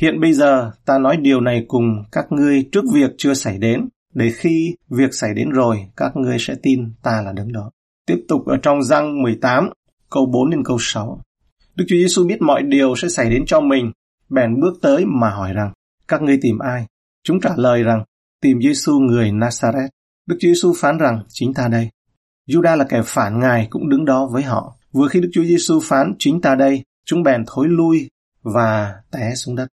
Hiện 0.01 0.21
bây 0.21 0.33
giờ 0.33 0.71
ta 0.85 0.97
nói 0.97 1.17
điều 1.17 1.41
này 1.41 1.65
cùng 1.67 2.03
các 2.11 2.31
ngươi 2.31 2.69
trước 2.71 2.83
việc 2.93 3.11
chưa 3.17 3.33
xảy 3.33 3.57
đến, 3.57 3.89
để 4.13 4.31
khi 4.35 4.75
việc 4.89 5.13
xảy 5.13 5.33
đến 5.33 5.49
rồi 5.49 5.77
các 5.97 6.15
ngươi 6.15 6.38
sẽ 6.39 6.55
tin 6.63 6.93
ta 7.03 7.21
là 7.21 7.33
đứng 7.33 7.51
đó. 7.51 7.71
Tiếp 8.09 8.25
tục 8.27 8.45
ở 8.45 8.57
trong 8.57 8.83
răng 8.83 9.21
18, 9.21 9.69
câu 10.09 10.25
4 10.25 10.49
đến 10.49 10.63
câu 10.63 10.77
6. 10.79 11.21
Đức 11.75 11.85
Chúa 11.87 11.95
Giêsu 11.95 12.27
biết 12.27 12.41
mọi 12.41 12.63
điều 12.63 12.95
sẽ 12.95 13.09
xảy 13.09 13.29
đến 13.29 13.43
cho 13.45 13.61
mình, 13.61 13.91
bèn 14.29 14.59
bước 14.59 14.73
tới 14.81 15.05
mà 15.05 15.29
hỏi 15.29 15.53
rằng, 15.53 15.73
các 16.07 16.21
ngươi 16.21 16.39
tìm 16.41 16.59
ai? 16.59 16.85
Chúng 17.23 17.39
trả 17.39 17.49
lời 17.57 17.83
rằng, 17.83 18.03
tìm 18.41 18.61
Giêsu 18.61 18.99
người 18.99 19.31
Nazareth. 19.31 19.89
Đức 20.27 20.35
Chúa 20.39 20.47
Giêsu 20.47 20.73
phán 20.77 20.97
rằng, 20.97 21.23
chính 21.27 21.53
ta 21.53 21.67
đây. 21.67 21.89
Juda 22.47 22.75
là 22.75 22.85
kẻ 22.89 23.01
phản 23.05 23.39
ngài 23.39 23.67
cũng 23.69 23.89
đứng 23.89 24.05
đó 24.05 24.29
với 24.31 24.43
họ. 24.43 24.75
Vừa 24.91 25.07
khi 25.07 25.21
Đức 25.21 25.29
Chúa 25.33 25.43
Giêsu 25.43 25.79
phán 25.83 26.13
chính 26.19 26.41
ta 26.41 26.55
đây, 26.55 26.83
chúng 27.05 27.23
bèn 27.23 27.43
thối 27.47 27.67
lui 27.67 28.09
và 28.43 28.95
té 29.11 29.35
xuống 29.35 29.55
đất. 29.55 29.67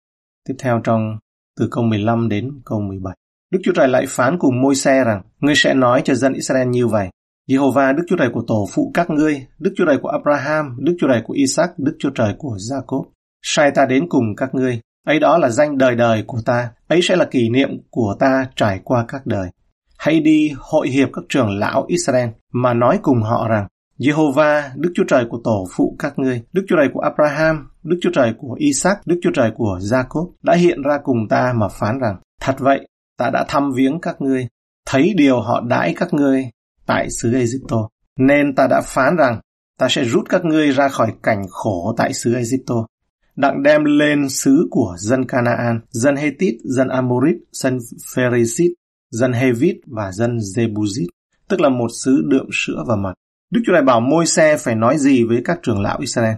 Tiếp 0.49 0.55
theo 0.59 0.81
trong 0.85 1.19
từ 1.59 1.69
câu 1.71 1.85
15 1.85 2.29
đến 2.29 2.61
câu 2.65 2.81
17. 2.81 3.17
Đức 3.53 3.59
Chúa 3.65 3.73
Trời 3.73 3.89
lại 3.89 4.05
phán 4.09 4.39
cùng 4.39 4.63
môi 4.63 4.75
xe 4.75 5.05
rằng, 5.05 5.23
ngươi 5.41 5.55
sẽ 5.57 5.75
nói 5.75 6.03
cho 6.05 6.15
dân 6.15 6.33
Israel 6.33 6.69
như 6.69 6.87
vậy. 6.87 7.11
Jehovah 7.51 7.97
Đức 7.97 8.03
Chúa 8.09 8.17
Trời 8.17 8.29
của 8.33 8.43
tổ 8.47 8.67
phụ 8.75 8.91
các 8.95 9.11
ngươi, 9.11 9.47
Đức 9.59 9.75
Chúa 9.77 9.85
Trời 9.87 9.99
của 10.03 10.09
Abraham, 10.09 10.77
Đức 10.79 10.97
Chúa 11.01 11.09
Trời 11.09 11.23
của 11.25 11.35
Isaac, 11.35 11.79
Đức 11.79 11.97
Chúa 11.99 12.11
Trời 12.11 12.35
của 12.39 12.57
Jacob, 12.71 13.05
sai 13.43 13.71
ta 13.71 13.87
đến 13.87 14.09
cùng 14.09 14.25
các 14.37 14.55
ngươi. 14.55 14.81
Ấy 15.07 15.21
đó 15.21 15.39
là 15.39 15.49
danh 15.49 15.79
đời 15.79 15.95
đời 15.95 16.25
của 16.27 16.39
ta, 16.45 16.71
ấy 16.89 17.01
sẽ 17.03 17.17
là 17.17 17.25
kỷ 17.25 17.49
niệm 17.49 17.69
của 17.91 18.15
ta 18.19 18.47
trải 18.57 18.81
qua 18.85 19.05
các 19.09 19.27
đời. 19.27 19.51
Hãy 19.99 20.21
đi 20.21 20.53
hội 20.59 20.89
hiệp 20.89 21.09
các 21.13 21.25
trưởng 21.29 21.59
lão 21.59 21.85
Israel 21.89 22.29
mà 22.53 22.75
nói 22.75 22.99
cùng 23.03 23.23
họ 23.23 23.49
rằng, 23.49 23.67
Jehovah, 23.99 24.63
Đức 24.77 24.93
Chúa 24.95 25.05
Trời 25.09 25.25
của 25.31 25.41
tổ 25.45 25.67
phụ 25.77 25.97
các 25.99 26.19
ngươi, 26.19 26.43
Đức 26.53 26.65
Chúa 26.69 26.77
Trời 26.77 26.89
của 26.95 27.01
Abraham, 27.01 27.69
Đức 27.83 27.99
Chúa 28.03 28.11
Trời 28.15 28.33
của 28.39 28.55
Isaac, 28.59 28.99
Đức 29.07 29.21
Chúa 29.23 29.31
Trời 29.35 29.51
của 29.55 29.79
Jacob 29.83 30.31
đã 30.43 30.55
hiện 30.55 30.83
ra 30.83 30.99
cùng 31.05 31.29
ta 31.29 31.53
mà 31.57 31.69
phán 31.69 31.99
rằng, 31.99 32.17
thật 32.41 32.57
vậy, 32.59 32.89
ta 33.19 33.31
đã 33.31 33.45
thăm 33.49 33.71
viếng 33.77 34.01
các 34.01 34.17
ngươi, 34.21 34.47
thấy 34.87 35.15
điều 35.17 35.41
họ 35.41 35.61
đãi 35.61 35.95
các 35.97 36.15
ngươi 36.15 36.51
tại 36.87 37.11
xứ 37.11 37.33
Egypto. 37.33 37.89
Nên 38.19 38.55
ta 38.55 38.67
đã 38.67 38.81
phán 38.81 39.17
rằng, 39.17 39.41
ta 39.79 39.89
sẽ 39.91 40.05
rút 40.05 40.29
các 40.29 40.45
ngươi 40.45 40.71
ra 40.71 40.89
khỏi 40.89 41.13
cảnh 41.23 41.43
khổ 41.51 41.95
tại 41.97 42.13
xứ 42.13 42.35
Egypto, 42.35 42.87
đặng 43.37 43.63
đem 43.63 43.85
lên 43.85 44.29
xứ 44.29 44.69
của 44.71 44.95
dân 44.99 45.27
Canaan, 45.27 45.81
dân 45.91 46.17
Hethit, 46.17 46.55
dân 46.65 46.89
Amorit, 46.89 47.37
dân 47.53 47.79
Pharisít, 48.15 48.73
dân 49.11 49.33
Hevit 49.33 49.77
và 49.87 50.13
dân 50.13 50.39
Jebuzit, 50.39 51.07
tức 51.49 51.61
là 51.61 51.69
một 51.69 51.89
xứ 52.05 52.23
đượm 52.29 52.47
sữa 52.53 52.85
và 52.87 52.97
mật. 52.97 53.15
Đức 53.51 53.61
Chúa 53.67 53.73
Trời 53.73 53.83
bảo 53.83 54.01
môi 54.01 54.27
xe 54.27 54.57
phải 54.57 54.75
nói 54.75 54.99
gì 54.99 55.25
với 55.25 55.43
các 55.45 55.59
trưởng 55.63 55.81
lão 55.81 55.99
Israel. 56.01 56.35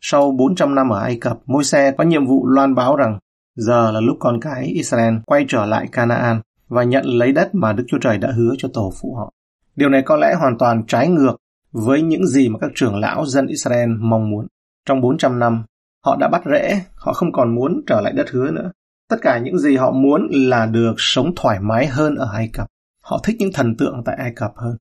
Sau 0.00 0.30
400 0.30 0.74
năm 0.74 0.88
ở 0.88 1.00
Ai 1.00 1.16
Cập, 1.20 1.38
môi 1.46 1.64
xe 1.64 1.94
có 1.98 2.04
nhiệm 2.04 2.26
vụ 2.26 2.46
loan 2.46 2.74
báo 2.74 2.96
rằng 2.96 3.18
giờ 3.56 3.90
là 3.90 4.00
lúc 4.00 4.16
con 4.20 4.40
cái 4.40 4.64
Israel 4.64 5.14
quay 5.26 5.44
trở 5.48 5.66
lại 5.66 5.88
Canaan 5.92 6.40
và 6.68 6.84
nhận 6.84 7.04
lấy 7.04 7.32
đất 7.32 7.54
mà 7.54 7.72
Đức 7.72 7.84
Chúa 7.88 7.98
Trời 7.98 8.18
đã 8.18 8.32
hứa 8.36 8.54
cho 8.58 8.68
tổ 8.74 8.92
phụ 9.00 9.14
họ. 9.14 9.32
Điều 9.80 9.88
này 9.88 10.02
có 10.02 10.16
lẽ 10.16 10.34
hoàn 10.34 10.58
toàn 10.58 10.82
trái 10.86 11.08
ngược 11.08 11.36
với 11.72 12.02
những 12.02 12.26
gì 12.26 12.48
mà 12.48 12.58
các 12.58 12.70
trưởng 12.74 12.96
lão 12.96 13.26
dân 13.26 13.46
Israel 13.46 13.88
mong 13.98 14.30
muốn. 14.30 14.46
Trong 14.86 15.00
400 15.00 15.38
năm, 15.38 15.62
họ 16.04 16.16
đã 16.20 16.28
bắt 16.28 16.42
rễ, 16.52 16.80
họ 16.94 17.12
không 17.12 17.32
còn 17.32 17.54
muốn 17.54 17.82
trở 17.86 18.00
lại 18.00 18.12
đất 18.12 18.30
hứa 18.30 18.50
nữa. 18.50 18.72
Tất 19.08 19.16
cả 19.22 19.38
những 19.38 19.58
gì 19.58 19.76
họ 19.76 19.90
muốn 19.90 20.28
là 20.32 20.66
được 20.66 20.94
sống 20.96 21.32
thoải 21.36 21.60
mái 21.60 21.86
hơn 21.86 22.14
ở 22.14 22.30
Ai 22.32 22.50
Cập. 22.52 22.66
Họ 23.02 23.20
thích 23.24 23.36
những 23.38 23.52
thần 23.52 23.76
tượng 23.76 24.02
tại 24.04 24.16
Ai 24.16 24.32
Cập 24.36 24.52
hơn. 24.56 24.76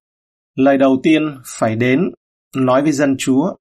Lời 0.55 0.77
đầu 0.77 0.97
tiên 1.03 1.37
phải 1.45 1.75
đến 1.75 2.09
nói 2.55 2.81
với 2.81 2.91
dân 2.91 3.15
Chúa. 3.19 3.55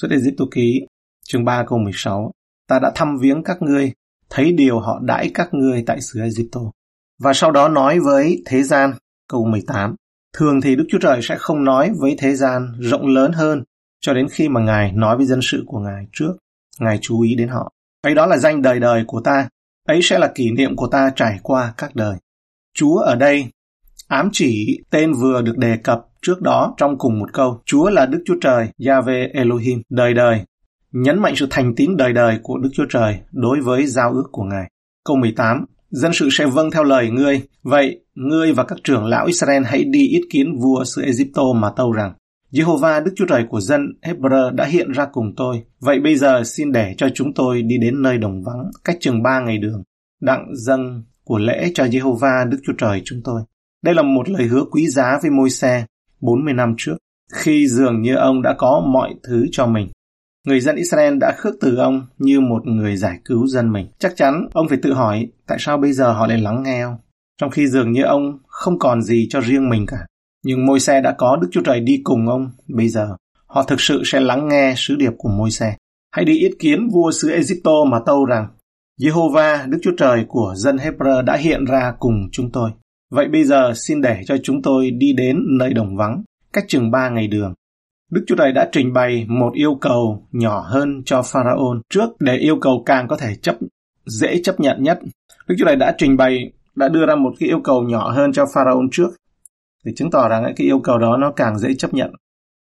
Xuất 0.00 0.10
Ai 0.10 0.20
Cập 0.38 0.48
ký 0.50 0.86
chương 1.24 1.44
3 1.44 1.64
câu 1.68 1.78
16. 1.78 2.32
Ta 2.68 2.78
đã 2.78 2.92
thăm 2.94 3.18
viếng 3.18 3.42
các 3.42 3.62
ngươi, 3.62 3.92
thấy 4.30 4.52
điều 4.52 4.80
họ 4.80 5.00
đãi 5.02 5.30
các 5.34 5.54
ngươi 5.54 5.84
tại 5.86 6.00
xứ 6.00 6.20
Ai 6.20 6.30
Cập. 6.52 6.62
Và 7.18 7.32
sau 7.32 7.50
đó 7.50 7.68
nói 7.68 8.00
với 8.00 8.42
thế 8.46 8.62
gian, 8.62 8.94
câu 9.28 9.44
18. 9.44 9.94
Thường 10.38 10.60
thì 10.60 10.76
Đức 10.76 10.84
Chúa 10.88 10.98
Trời 10.98 11.20
sẽ 11.22 11.36
không 11.38 11.64
nói 11.64 11.90
với 11.98 12.16
thế 12.18 12.34
gian 12.34 12.72
rộng 12.78 13.06
lớn 13.06 13.32
hơn 13.32 13.62
cho 14.00 14.14
đến 14.14 14.26
khi 14.30 14.48
mà 14.48 14.60
Ngài 14.60 14.92
nói 14.92 15.16
với 15.16 15.26
dân 15.26 15.40
sự 15.42 15.64
của 15.66 15.78
Ngài 15.78 16.06
trước. 16.12 16.32
Ngài 16.80 16.98
chú 17.02 17.20
ý 17.20 17.34
đến 17.34 17.48
họ. 17.48 17.72
Ấy 18.02 18.14
đó 18.14 18.26
là 18.26 18.38
danh 18.38 18.62
đời 18.62 18.80
đời 18.80 19.04
của 19.06 19.20
ta. 19.20 19.48
Ấy 19.88 20.00
sẽ 20.02 20.18
là 20.18 20.32
kỷ 20.34 20.50
niệm 20.50 20.76
của 20.76 20.86
ta 20.86 21.12
trải 21.16 21.38
qua 21.42 21.74
các 21.76 21.94
đời. 21.94 22.16
Chúa 22.74 22.96
ở 22.96 23.14
đây 23.14 23.46
ám 24.08 24.28
chỉ 24.32 24.80
tên 24.90 25.12
vừa 25.12 25.42
được 25.42 25.58
đề 25.58 25.76
cập 25.76 26.06
trước 26.22 26.42
đó 26.42 26.74
trong 26.76 26.98
cùng 26.98 27.18
một 27.18 27.32
câu. 27.32 27.62
Chúa 27.64 27.90
là 27.90 28.06
Đức 28.06 28.22
Chúa 28.26 28.36
Trời, 28.40 28.68
Yahweh 28.78 29.28
Elohim, 29.32 29.82
đời 29.90 30.14
đời. 30.14 30.40
Nhấn 30.92 31.18
mạnh 31.18 31.36
sự 31.36 31.46
thành 31.50 31.74
tín 31.74 31.96
đời 31.96 32.12
đời 32.12 32.38
của 32.42 32.58
Đức 32.58 32.70
Chúa 32.72 32.86
Trời 32.88 33.18
đối 33.32 33.60
với 33.60 33.86
giao 33.86 34.12
ước 34.12 34.28
của 34.32 34.42
Ngài. 34.42 34.70
Câu 35.04 35.16
18 35.16 35.64
Dân 35.96 36.12
sự 36.12 36.28
sẽ 36.30 36.46
vâng 36.46 36.70
theo 36.70 36.84
lời 36.84 37.10
ngươi. 37.10 37.42
Vậy, 37.62 38.00
ngươi 38.14 38.52
và 38.52 38.64
các 38.64 38.78
trưởng 38.84 39.04
lão 39.04 39.26
Israel 39.26 39.62
hãy 39.66 39.84
đi 39.84 40.08
ý 40.08 40.20
kiến 40.30 40.58
vua 40.58 40.84
xứ 40.84 41.02
Egypto 41.02 41.42
mà 41.54 41.70
tâu 41.76 41.92
rằng, 41.92 42.12
Jehovah 42.52 43.04
Đức 43.04 43.12
Chúa 43.16 43.26
Trời 43.28 43.44
của 43.48 43.60
dân 43.60 43.80
Hebrew 44.02 44.54
đã 44.54 44.64
hiện 44.64 44.92
ra 44.92 45.06
cùng 45.12 45.34
tôi. 45.36 45.62
Vậy 45.80 46.00
bây 46.00 46.16
giờ 46.16 46.42
xin 46.44 46.72
để 46.72 46.94
cho 46.98 47.08
chúng 47.14 47.34
tôi 47.34 47.62
đi 47.62 47.76
đến 47.78 48.02
nơi 48.02 48.18
đồng 48.18 48.42
vắng, 48.42 48.70
cách 48.84 48.96
chừng 49.00 49.22
ba 49.22 49.40
ngày 49.40 49.58
đường, 49.58 49.82
đặng 50.20 50.46
dâng 50.56 51.02
của 51.24 51.38
lễ 51.38 51.70
cho 51.74 51.84
Jehovah 51.84 52.48
Đức 52.48 52.58
Chúa 52.66 52.74
Trời 52.78 53.02
chúng 53.04 53.20
tôi. 53.24 53.42
Đây 53.82 53.94
là 53.94 54.02
một 54.02 54.28
lời 54.28 54.46
hứa 54.46 54.64
quý 54.70 54.88
giá 54.88 55.18
với 55.22 55.30
môi 55.30 55.50
xe 55.50 55.84
40 56.20 56.54
năm 56.54 56.74
trước, 56.76 56.96
khi 57.32 57.68
dường 57.68 58.02
như 58.02 58.14
ông 58.14 58.42
đã 58.42 58.54
có 58.58 58.86
mọi 58.92 59.14
thứ 59.28 59.46
cho 59.52 59.66
mình. 59.66 59.88
Người 60.46 60.60
dân 60.60 60.76
Israel 60.76 61.18
đã 61.20 61.34
khước 61.36 61.54
từ 61.60 61.76
ông 61.76 62.06
như 62.18 62.40
một 62.40 62.66
người 62.66 62.96
giải 62.96 63.18
cứu 63.24 63.46
dân 63.46 63.72
mình. 63.72 63.86
Chắc 63.98 64.16
chắn 64.16 64.48
ông 64.52 64.68
phải 64.68 64.78
tự 64.82 64.92
hỏi 64.92 65.28
tại 65.46 65.58
sao 65.60 65.78
bây 65.78 65.92
giờ 65.92 66.12
họ 66.12 66.26
lại 66.26 66.38
lắng 66.38 66.62
nghe 66.62 66.80
ông, 66.80 66.96
trong 67.40 67.50
khi 67.50 67.66
dường 67.66 67.92
như 67.92 68.02
ông 68.02 68.38
không 68.46 68.78
còn 68.78 69.02
gì 69.02 69.26
cho 69.30 69.40
riêng 69.40 69.68
mình 69.68 69.86
cả. 69.86 69.96
Nhưng 70.44 70.66
môi 70.66 70.80
xe 70.80 71.00
đã 71.00 71.14
có 71.18 71.36
Đức 71.36 71.48
Chúa 71.52 71.60
Trời 71.62 71.80
đi 71.80 72.00
cùng 72.04 72.28
ông, 72.28 72.50
bây 72.68 72.88
giờ 72.88 73.16
họ 73.46 73.62
thực 73.62 73.80
sự 73.80 74.02
sẽ 74.04 74.20
lắng 74.20 74.48
nghe 74.48 74.74
sứ 74.76 74.96
điệp 74.96 75.12
của 75.18 75.28
môi 75.28 75.50
xe. 75.50 75.76
Hãy 76.12 76.24
đi 76.24 76.38
ý 76.38 76.48
kiến 76.58 76.88
vua 76.88 77.10
xứ 77.10 77.30
Egypto 77.30 77.84
mà 77.84 77.98
tâu 78.06 78.24
rằng 78.24 78.48
Jehovah, 79.00 79.70
Đức 79.70 79.78
Chúa 79.82 79.96
Trời 79.98 80.24
của 80.28 80.54
dân 80.56 80.76
Hebrew 80.76 81.24
đã 81.24 81.36
hiện 81.36 81.64
ra 81.64 81.94
cùng 81.98 82.28
chúng 82.32 82.52
tôi. 82.52 82.70
Vậy 83.10 83.28
bây 83.28 83.44
giờ 83.44 83.72
xin 83.76 84.00
để 84.00 84.22
cho 84.26 84.36
chúng 84.42 84.62
tôi 84.62 84.90
đi 84.90 85.12
đến 85.12 85.36
nơi 85.58 85.74
đồng 85.74 85.96
vắng, 85.96 86.22
cách 86.52 86.64
chừng 86.68 86.90
ba 86.90 87.08
ngày 87.08 87.28
đường. 87.28 87.54
Đức 88.10 88.24
Chúa 88.26 88.36
Trời 88.36 88.52
đã 88.52 88.68
trình 88.72 88.92
bày 88.92 89.26
một 89.28 89.52
yêu 89.54 89.74
cầu 89.80 90.26
nhỏ 90.32 90.60
hơn 90.60 91.02
cho 91.04 91.22
Pharaoh 91.22 91.76
trước 91.90 92.08
để 92.20 92.36
yêu 92.36 92.58
cầu 92.60 92.82
càng 92.86 93.08
có 93.08 93.16
thể 93.16 93.34
chấp, 93.42 93.56
dễ 94.06 94.40
chấp 94.42 94.60
nhận 94.60 94.82
nhất. 94.82 94.98
Đức 95.48 95.54
Chúa 95.58 95.64
Trời 95.66 95.76
đã 95.76 95.94
trình 95.98 96.16
bày, 96.16 96.52
đã 96.74 96.88
đưa 96.88 97.06
ra 97.06 97.14
một 97.14 97.32
cái 97.38 97.48
yêu 97.48 97.60
cầu 97.64 97.82
nhỏ 97.82 98.10
hơn 98.10 98.32
cho 98.32 98.46
Pharaoh 98.54 98.84
trước 98.92 99.10
để 99.84 99.92
chứng 99.96 100.10
tỏ 100.10 100.28
rằng 100.28 100.52
cái 100.56 100.66
yêu 100.66 100.80
cầu 100.80 100.98
đó 100.98 101.16
nó 101.16 101.32
càng 101.36 101.58
dễ 101.58 101.74
chấp 101.74 101.94
nhận. 101.94 102.10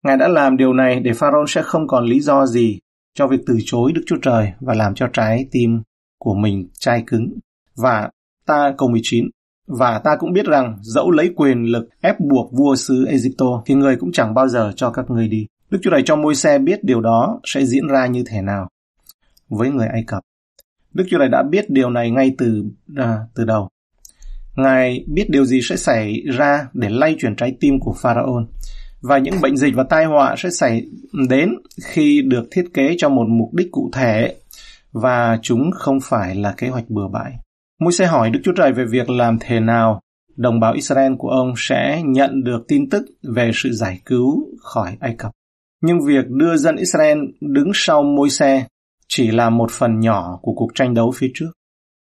Ngài 0.04 0.18
đã 0.18 0.28
làm 0.28 0.58
điều 0.58 0.74
này 0.74 1.00
để 1.00 1.14
Pharaoh 1.14 1.50
sẽ 1.50 1.62
không 1.62 1.88
còn 1.88 2.06
lý 2.06 2.20
do 2.20 2.46
gì 2.46 2.80
cho 3.14 3.28
việc 3.28 3.40
từ 3.48 3.58
chối 3.66 3.92
Đức 3.92 4.02
Chúa 4.06 4.18
Trời 4.22 4.52
và 4.60 4.74
làm 4.74 4.96
cho 4.96 5.08
trái 5.14 5.48
tim 5.52 5.82
của 6.20 6.34
mình 6.34 6.68
chai 6.80 7.04
cứng. 7.08 7.30
Và 7.76 8.10
ta, 8.46 8.74
câu 8.78 8.90
19 8.90 9.30
và 9.68 10.00
ta 10.00 10.16
cũng 10.20 10.34
biết 10.34 10.46
rằng 10.46 10.78
dẫu 10.82 11.12
lấy 11.12 11.34
quyền 11.36 11.64
lực 11.64 11.90
ép 12.02 12.20
buộc 12.20 12.52
vua 12.54 12.76
xứ 12.76 13.06
Egypto 13.06 13.62
thì 13.66 13.76
người 13.76 13.96
cũng 13.96 14.12
chẳng 14.12 14.34
bao 14.34 14.48
giờ 14.48 14.72
cho 14.76 14.92
các 14.92 15.10
ngươi 15.10 15.28
đi. 15.28 15.48
Đức 15.70 15.80
Chúa 15.84 15.92
Trời 15.92 16.02
cho 16.06 16.16
môi 16.16 16.36
xe 16.36 16.60
biết 16.60 16.84
điều 16.84 17.02
đó 17.02 17.40
sẽ 17.44 17.66
diễn 17.66 17.88
ra 17.88 18.08
như 18.08 18.24
thế 18.28 18.42
nào 18.42 18.70
với 19.50 19.70
người 19.70 19.88
Ai 19.88 20.04
Cập. 20.08 20.24
Đức 20.94 21.04
Chúa 21.10 21.18
Trời 21.18 21.30
đã 21.30 21.44
biết 21.44 21.70
điều 21.70 21.90
này 21.90 22.12
ngay 22.12 22.36
từ 22.38 22.64
à, 22.96 23.20
từ 23.36 23.46
đầu. 23.46 23.70
Ngài 24.56 25.06
biết 25.08 25.30
điều 25.30 25.46
gì 25.46 25.60
sẽ 25.62 25.78
xảy 25.78 26.24
ra 26.38 26.68
để 26.74 26.90
lay 26.90 27.16
chuyển 27.20 27.36
trái 27.36 27.58
tim 27.60 27.80
của 27.80 27.96
Pharaoh 28.02 28.48
và 29.02 29.18
những 29.18 29.42
bệnh 29.42 29.58
dịch 29.58 29.76
và 29.76 29.84
tai 29.84 30.06
họa 30.06 30.36
sẽ 30.38 30.50
xảy 30.50 30.86
đến 31.30 31.50
khi 31.84 32.22
được 32.22 32.48
thiết 32.52 32.66
kế 32.74 32.96
cho 32.98 33.10
một 33.10 33.26
mục 33.28 33.54
đích 33.54 33.72
cụ 33.72 33.90
thể 33.94 34.36
và 34.92 35.40
chúng 35.42 35.72
không 35.72 36.00
phải 36.04 36.36
là 36.36 36.54
kế 36.58 36.70
hoạch 36.70 36.90
bừa 36.90 37.08
bãi. 37.08 37.32
Môi 37.80 37.94
xe 37.94 38.06
hỏi 38.06 38.30
Đức 38.30 38.40
Chúa 38.44 38.54
Trời 38.58 38.74
về 38.74 38.86
việc 38.86 39.10
làm 39.10 39.38
thế 39.42 39.60
nào 39.60 40.02
đồng 40.36 40.60
bào 40.60 40.74
Israel 40.74 41.14
của 41.18 41.30
ông 41.30 41.54
sẽ 41.58 42.02
nhận 42.06 42.44
được 42.44 42.66
tin 42.68 42.90
tức 42.90 43.06
về 43.36 43.52
sự 43.54 43.72
giải 43.72 44.02
cứu 44.06 44.48
khỏi 44.62 44.98
Ai 45.00 45.16
Cập. 45.18 45.32
Nhưng 45.82 45.98
việc 46.08 46.26
đưa 46.30 46.58
dân 46.58 46.76
Israel 46.76 47.18
đứng 47.42 47.72
sau 47.74 48.04
môi 48.04 48.30
xe 48.30 48.66
chỉ 49.08 49.32
là 49.32 49.50
một 49.50 49.72
phần 49.72 50.00
nhỏ 50.00 50.40
của 50.42 50.54
cuộc 50.54 50.72
tranh 50.76 50.94
đấu 50.94 51.12
phía 51.16 51.32
trước. 51.34 51.52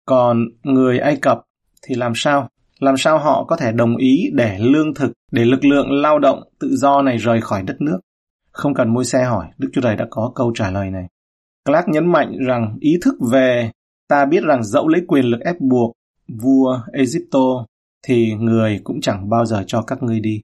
Còn 0.06 0.44
người 0.62 0.98
Ai 0.98 1.16
Cập 1.16 1.40
thì 1.82 1.94
làm 1.94 2.12
sao? 2.14 2.48
Làm 2.80 2.96
sao 2.96 3.18
họ 3.18 3.44
có 3.44 3.56
thể 3.56 3.72
đồng 3.72 3.96
ý 3.96 4.30
để 4.32 4.58
lương 4.58 4.94
thực, 4.94 5.12
để 5.32 5.44
lực 5.44 5.64
lượng 5.64 5.90
lao 5.90 6.18
động 6.18 6.42
tự 6.60 6.76
do 6.76 7.02
này 7.02 7.16
rời 7.16 7.40
khỏi 7.40 7.62
đất 7.62 7.80
nước? 7.80 8.00
Không 8.52 8.74
cần 8.74 8.94
môi 8.94 9.04
xe 9.04 9.24
hỏi, 9.24 9.46
Đức 9.58 9.68
Chúa 9.72 9.80
Trời 9.80 9.96
đã 9.96 10.06
có 10.10 10.32
câu 10.34 10.52
trả 10.54 10.70
lời 10.70 10.90
này. 10.90 11.06
Clark 11.64 11.88
nhấn 11.88 12.12
mạnh 12.12 12.32
rằng 12.46 12.76
ý 12.80 12.98
thức 13.02 13.14
về 13.32 13.70
ta 14.10 14.24
biết 14.24 14.44
rằng 14.44 14.64
dẫu 14.64 14.88
lấy 14.88 15.02
quyền 15.08 15.24
lực 15.24 15.40
ép 15.40 15.60
buộc 15.60 15.92
vua 16.42 16.80
Egypto 16.92 17.66
thì 18.06 18.34
người 18.34 18.80
cũng 18.84 19.00
chẳng 19.00 19.28
bao 19.28 19.46
giờ 19.46 19.64
cho 19.66 19.82
các 19.82 20.02
ngươi 20.02 20.20
đi. 20.20 20.40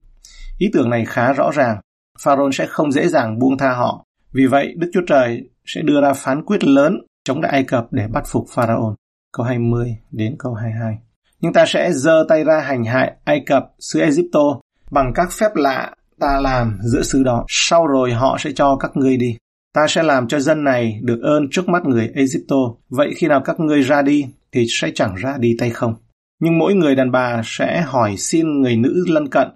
Ý 0.58 0.70
tưởng 0.72 0.90
này 0.90 1.04
khá 1.04 1.32
rõ 1.32 1.50
ràng. 1.50 1.80
Pharaoh 2.20 2.54
sẽ 2.54 2.66
không 2.66 2.92
dễ 2.92 3.08
dàng 3.08 3.38
buông 3.38 3.58
tha 3.58 3.72
họ. 3.72 4.04
Vì 4.32 4.46
vậy, 4.46 4.74
Đức 4.76 4.90
Chúa 4.94 5.00
Trời 5.06 5.48
sẽ 5.66 5.82
đưa 5.82 6.00
ra 6.00 6.12
phán 6.12 6.44
quyết 6.44 6.64
lớn 6.64 7.00
chống 7.24 7.40
lại 7.40 7.52
Ai 7.52 7.64
Cập 7.64 7.86
để 7.90 8.08
bắt 8.08 8.24
phục 8.26 8.46
Pharaoh. 8.48 8.94
Câu 9.32 9.46
20 9.46 9.96
đến 10.10 10.36
câu 10.38 10.54
22. 10.54 10.98
Nhưng 11.40 11.52
ta 11.52 11.64
sẽ 11.66 11.92
giơ 11.92 12.24
tay 12.28 12.44
ra 12.44 12.60
hành 12.60 12.84
hại 12.84 13.12
Ai 13.24 13.42
Cập, 13.46 13.64
xứ 13.78 14.00
Egypto 14.00 14.60
bằng 14.90 15.12
các 15.14 15.32
phép 15.32 15.50
lạ 15.54 15.94
ta 16.20 16.40
làm 16.40 16.78
giữa 16.82 17.02
xứ 17.02 17.22
đó. 17.22 17.44
Sau 17.48 17.86
rồi 17.86 18.12
họ 18.12 18.36
sẽ 18.40 18.50
cho 18.54 18.76
các 18.76 18.90
ngươi 18.94 19.16
đi. 19.16 19.36
Ta 19.76 19.86
sẽ 19.88 20.02
làm 20.02 20.28
cho 20.28 20.40
dân 20.40 20.64
này 20.64 21.00
được 21.02 21.20
ơn 21.22 21.48
trước 21.50 21.68
mắt 21.68 21.84
người 21.84 22.10
Egypto. 22.14 22.56
Vậy 22.88 23.14
khi 23.16 23.26
nào 23.26 23.42
các 23.44 23.60
ngươi 23.60 23.82
ra 23.82 24.02
đi 24.02 24.24
thì 24.52 24.66
sẽ 24.68 24.90
chẳng 24.94 25.14
ra 25.14 25.36
đi 25.38 25.56
tay 25.58 25.70
không. 25.70 25.94
Nhưng 26.40 26.58
mỗi 26.58 26.74
người 26.74 26.94
đàn 26.94 27.10
bà 27.10 27.42
sẽ 27.44 27.80
hỏi 27.80 28.16
xin 28.16 28.60
người 28.60 28.76
nữ 28.76 29.04
lân 29.08 29.28
cận 29.28 29.48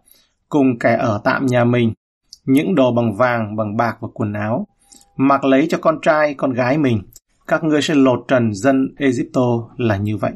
cùng 0.49 0.79
kẻ 0.79 0.97
ở 0.97 1.21
tạm 1.25 1.47
nhà 1.47 1.65
mình 1.65 1.93
những 2.45 2.75
đồ 2.75 2.93
bằng 2.93 3.17
vàng, 3.17 3.57
bằng 3.57 3.77
bạc 3.77 3.97
và 4.01 4.09
quần 4.15 4.33
áo, 4.33 4.67
mặc 5.17 5.45
lấy 5.45 5.67
cho 5.71 5.79
con 5.79 5.99
trai, 6.03 6.35
con 6.35 6.53
gái 6.53 6.79
mình. 6.79 7.03
các 7.47 7.65
ngươi 7.65 7.83
sẽ 7.83 7.95
lột 7.95 8.25
trần 8.29 8.55
dân 8.55 8.95
Egypto 8.99 9.69
là 9.77 9.97
như 9.97 10.17
vậy. 10.17 10.33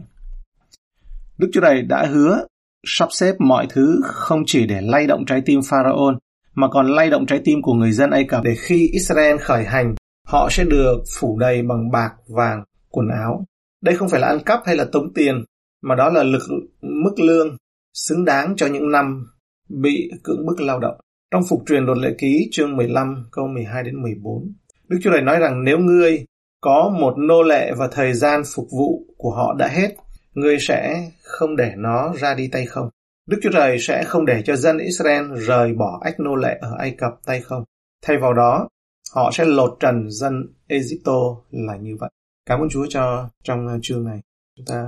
Đức 1.38 1.49
Chúa 1.53 1.61
Trời 1.61 1.83
đã 1.83 2.07
hứa 2.07 2.47
sắp 2.87 3.09
xếp 3.12 3.35
mọi 3.38 3.67
thứ 3.71 4.00
không 4.05 4.43
chỉ 4.47 4.67
để 4.67 4.81
lay 4.81 5.07
động 5.07 5.25
trái 5.26 5.43
tim 5.47 5.61
Pharaon 5.71 6.19
mà 6.54 6.68
còn 6.68 6.87
lay 6.87 7.11
động 7.11 7.26
trái 7.26 7.40
tim 7.44 7.62
của 7.62 7.73
người 7.73 7.92
dân 7.92 8.11
Ai 8.11 8.25
Cập 8.25 8.44
để 8.44 8.54
khi 8.58 8.88
Israel 8.92 9.37
khởi 9.37 9.64
hành, 9.64 9.94
họ 10.26 10.49
sẽ 10.50 10.64
được 10.64 11.02
phủ 11.20 11.38
đầy 11.38 11.62
bằng 11.62 11.90
bạc, 11.90 12.11
vàng, 12.28 12.64
quần 12.90 13.08
áo. 13.08 13.44
Đây 13.82 13.96
không 13.96 14.08
phải 14.08 14.20
là 14.20 14.28
ăn 14.28 14.38
cắp 14.46 14.61
hay 14.66 14.76
là 14.76 14.84
tống 14.92 15.12
tiền, 15.14 15.44
mà 15.82 15.94
đó 15.94 16.11
là 16.11 16.23
lực 16.23 16.42
mức 16.82 17.14
lương 17.18 17.56
xứng 17.94 18.25
đáng 18.25 18.54
cho 18.56 18.66
những 18.66 18.90
năm 18.90 19.26
bị 19.68 20.11
cưỡng 20.23 20.46
bức 20.46 20.61
lao 20.61 20.78
động. 20.78 20.96
Trong 21.30 21.42
phục 21.49 21.62
truyền 21.66 21.84
luật 21.84 21.99
lệ 21.99 22.14
ký 22.18 22.49
chương 22.50 22.76
15 22.76 23.25
câu 23.32 23.46
12 23.46 23.82
đến 23.82 24.02
14, 24.02 24.52
Đức 24.88 24.99
Chúa 25.02 25.11
Trời 25.11 25.23
nói 25.23 25.38
rằng 25.38 25.64
nếu 25.64 25.78
ngươi 25.78 26.25
có 26.61 26.96
một 27.00 27.14
nô 27.18 27.42
lệ 27.42 27.73
và 27.76 27.88
thời 27.92 28.12
gian 28.12 28.42
phục 28.54 28.66
vụ 28.70 29.06
của 29.16 29.30
họ 29.30 29.54
đã 29.58 29.68
hết, 29.68 29.88
ngươi 30.34 30.56
sẽ 30.61 31.11
không 31.23 31.56
để 31.56 31.73
nó 31.76 32.12
ra 32.16 32.34
đi 32.34 32.49
tay 32.52 32.66
không. 32.66 32.88
Đức 33.26 33.38
Chúa 33.43 33.50
Trời 33.52 33.78
sẽ 33.78 34.04
không 34.04 34.26
để 34.26 34.43
cho 34.45 34.57
dân 34.57 34.78
Israel 34.78 35.25
rời 35.35 35.75
bỏ 35.75 36.00
ách 36.04 36.21
nô 36.21 36.35
lệ 36.35 36.59
ở 36.61 36.76
Ai 36.78 36.95
Cập 36.99 37.12
tay 37.25 37.40
không. 37.40 37.64
Thay 38.02 38.19
vào 38.19 38.33
đó, 38.33 38.69
họ 39.14 39.31
sẽ 39.33 39.45
lột 39.45 39.76
trần 39.81 40.11
dân 40.11 40.47
Egypto 40.66 41.12
là 41.50 41.76
như 41.76 41.97
vậy. 42.00 42.11
Cảm 42.47 42.61
ơn 42.61 42.69
Chúa 42.69 42.87
cho 42.88 43.31
trong 43.45 43.78
chương 43.83 44.04
này. 44.04 44.21
Chúng 44.57 44.66
ta 44.66 44.87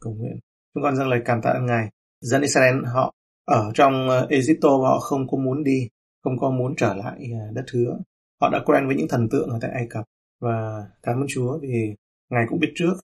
cầu 0.00 0.14
nguyện. 0.14 0.38
Chúng 0.74 0.82
con 0.82 0.96
dâng 0.96 1.08
lời 1.08 1.20
cảm 1.24 1.42
tạ 1.42 1.58
Ngài. 1.58 1.88
Dân 2.20 2.42
Israel 2.42 2.84
họ 2.84 3.14
ở 3.46 3.70
trong 3.74 4.08
Egypto 4.28 4.68
họ 4.68 4.98
không 5.00 5.28
có 5.28 5.38
muốn 5.38 5.64
đi, 5.64 5.88
không 6.24 6.38
có 6.38 6.50
muốn 6.50 6.74
trở 6.76 6.94
lại 6.94 7.30
à, 7.40 7.50
đất 7.52 7.64
hứa. 7.72 7.98
Họ 8.40 8.48
đã 8.52 8.60
quen 8.64 8.86
với 8.86 8.96
những 8.96 9.08
thần 9.08 9.28
tượng 9.28 9.48
ở 9.48 9.58
tại 9.60 9.70
Ai 9.74 9.86
Cập. 9.90 10.04
Và 10.40 10.86
cảm 11.02 11.20
ơn 11.20 11.26
Chúa 11.28 11.58
vì 11.58 11.94
Ngài 12.30 12.44
cũng 12.48 12.60
biết 12.60 12.72
trước 12.74 12.94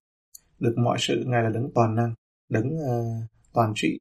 được 0.58 0.74
mọi 0.78 0.96
sự 1.00 1.24
Ngài 1.26 1.42
là 1.42 1.48
đấng 1.50 1.70
toàn 1.74 1.94
năng, 1.94 2.14
đấng 2.48 2.76
uh, 2.76 3.24
toàn 3.52 3.72
trị 3.74 3.96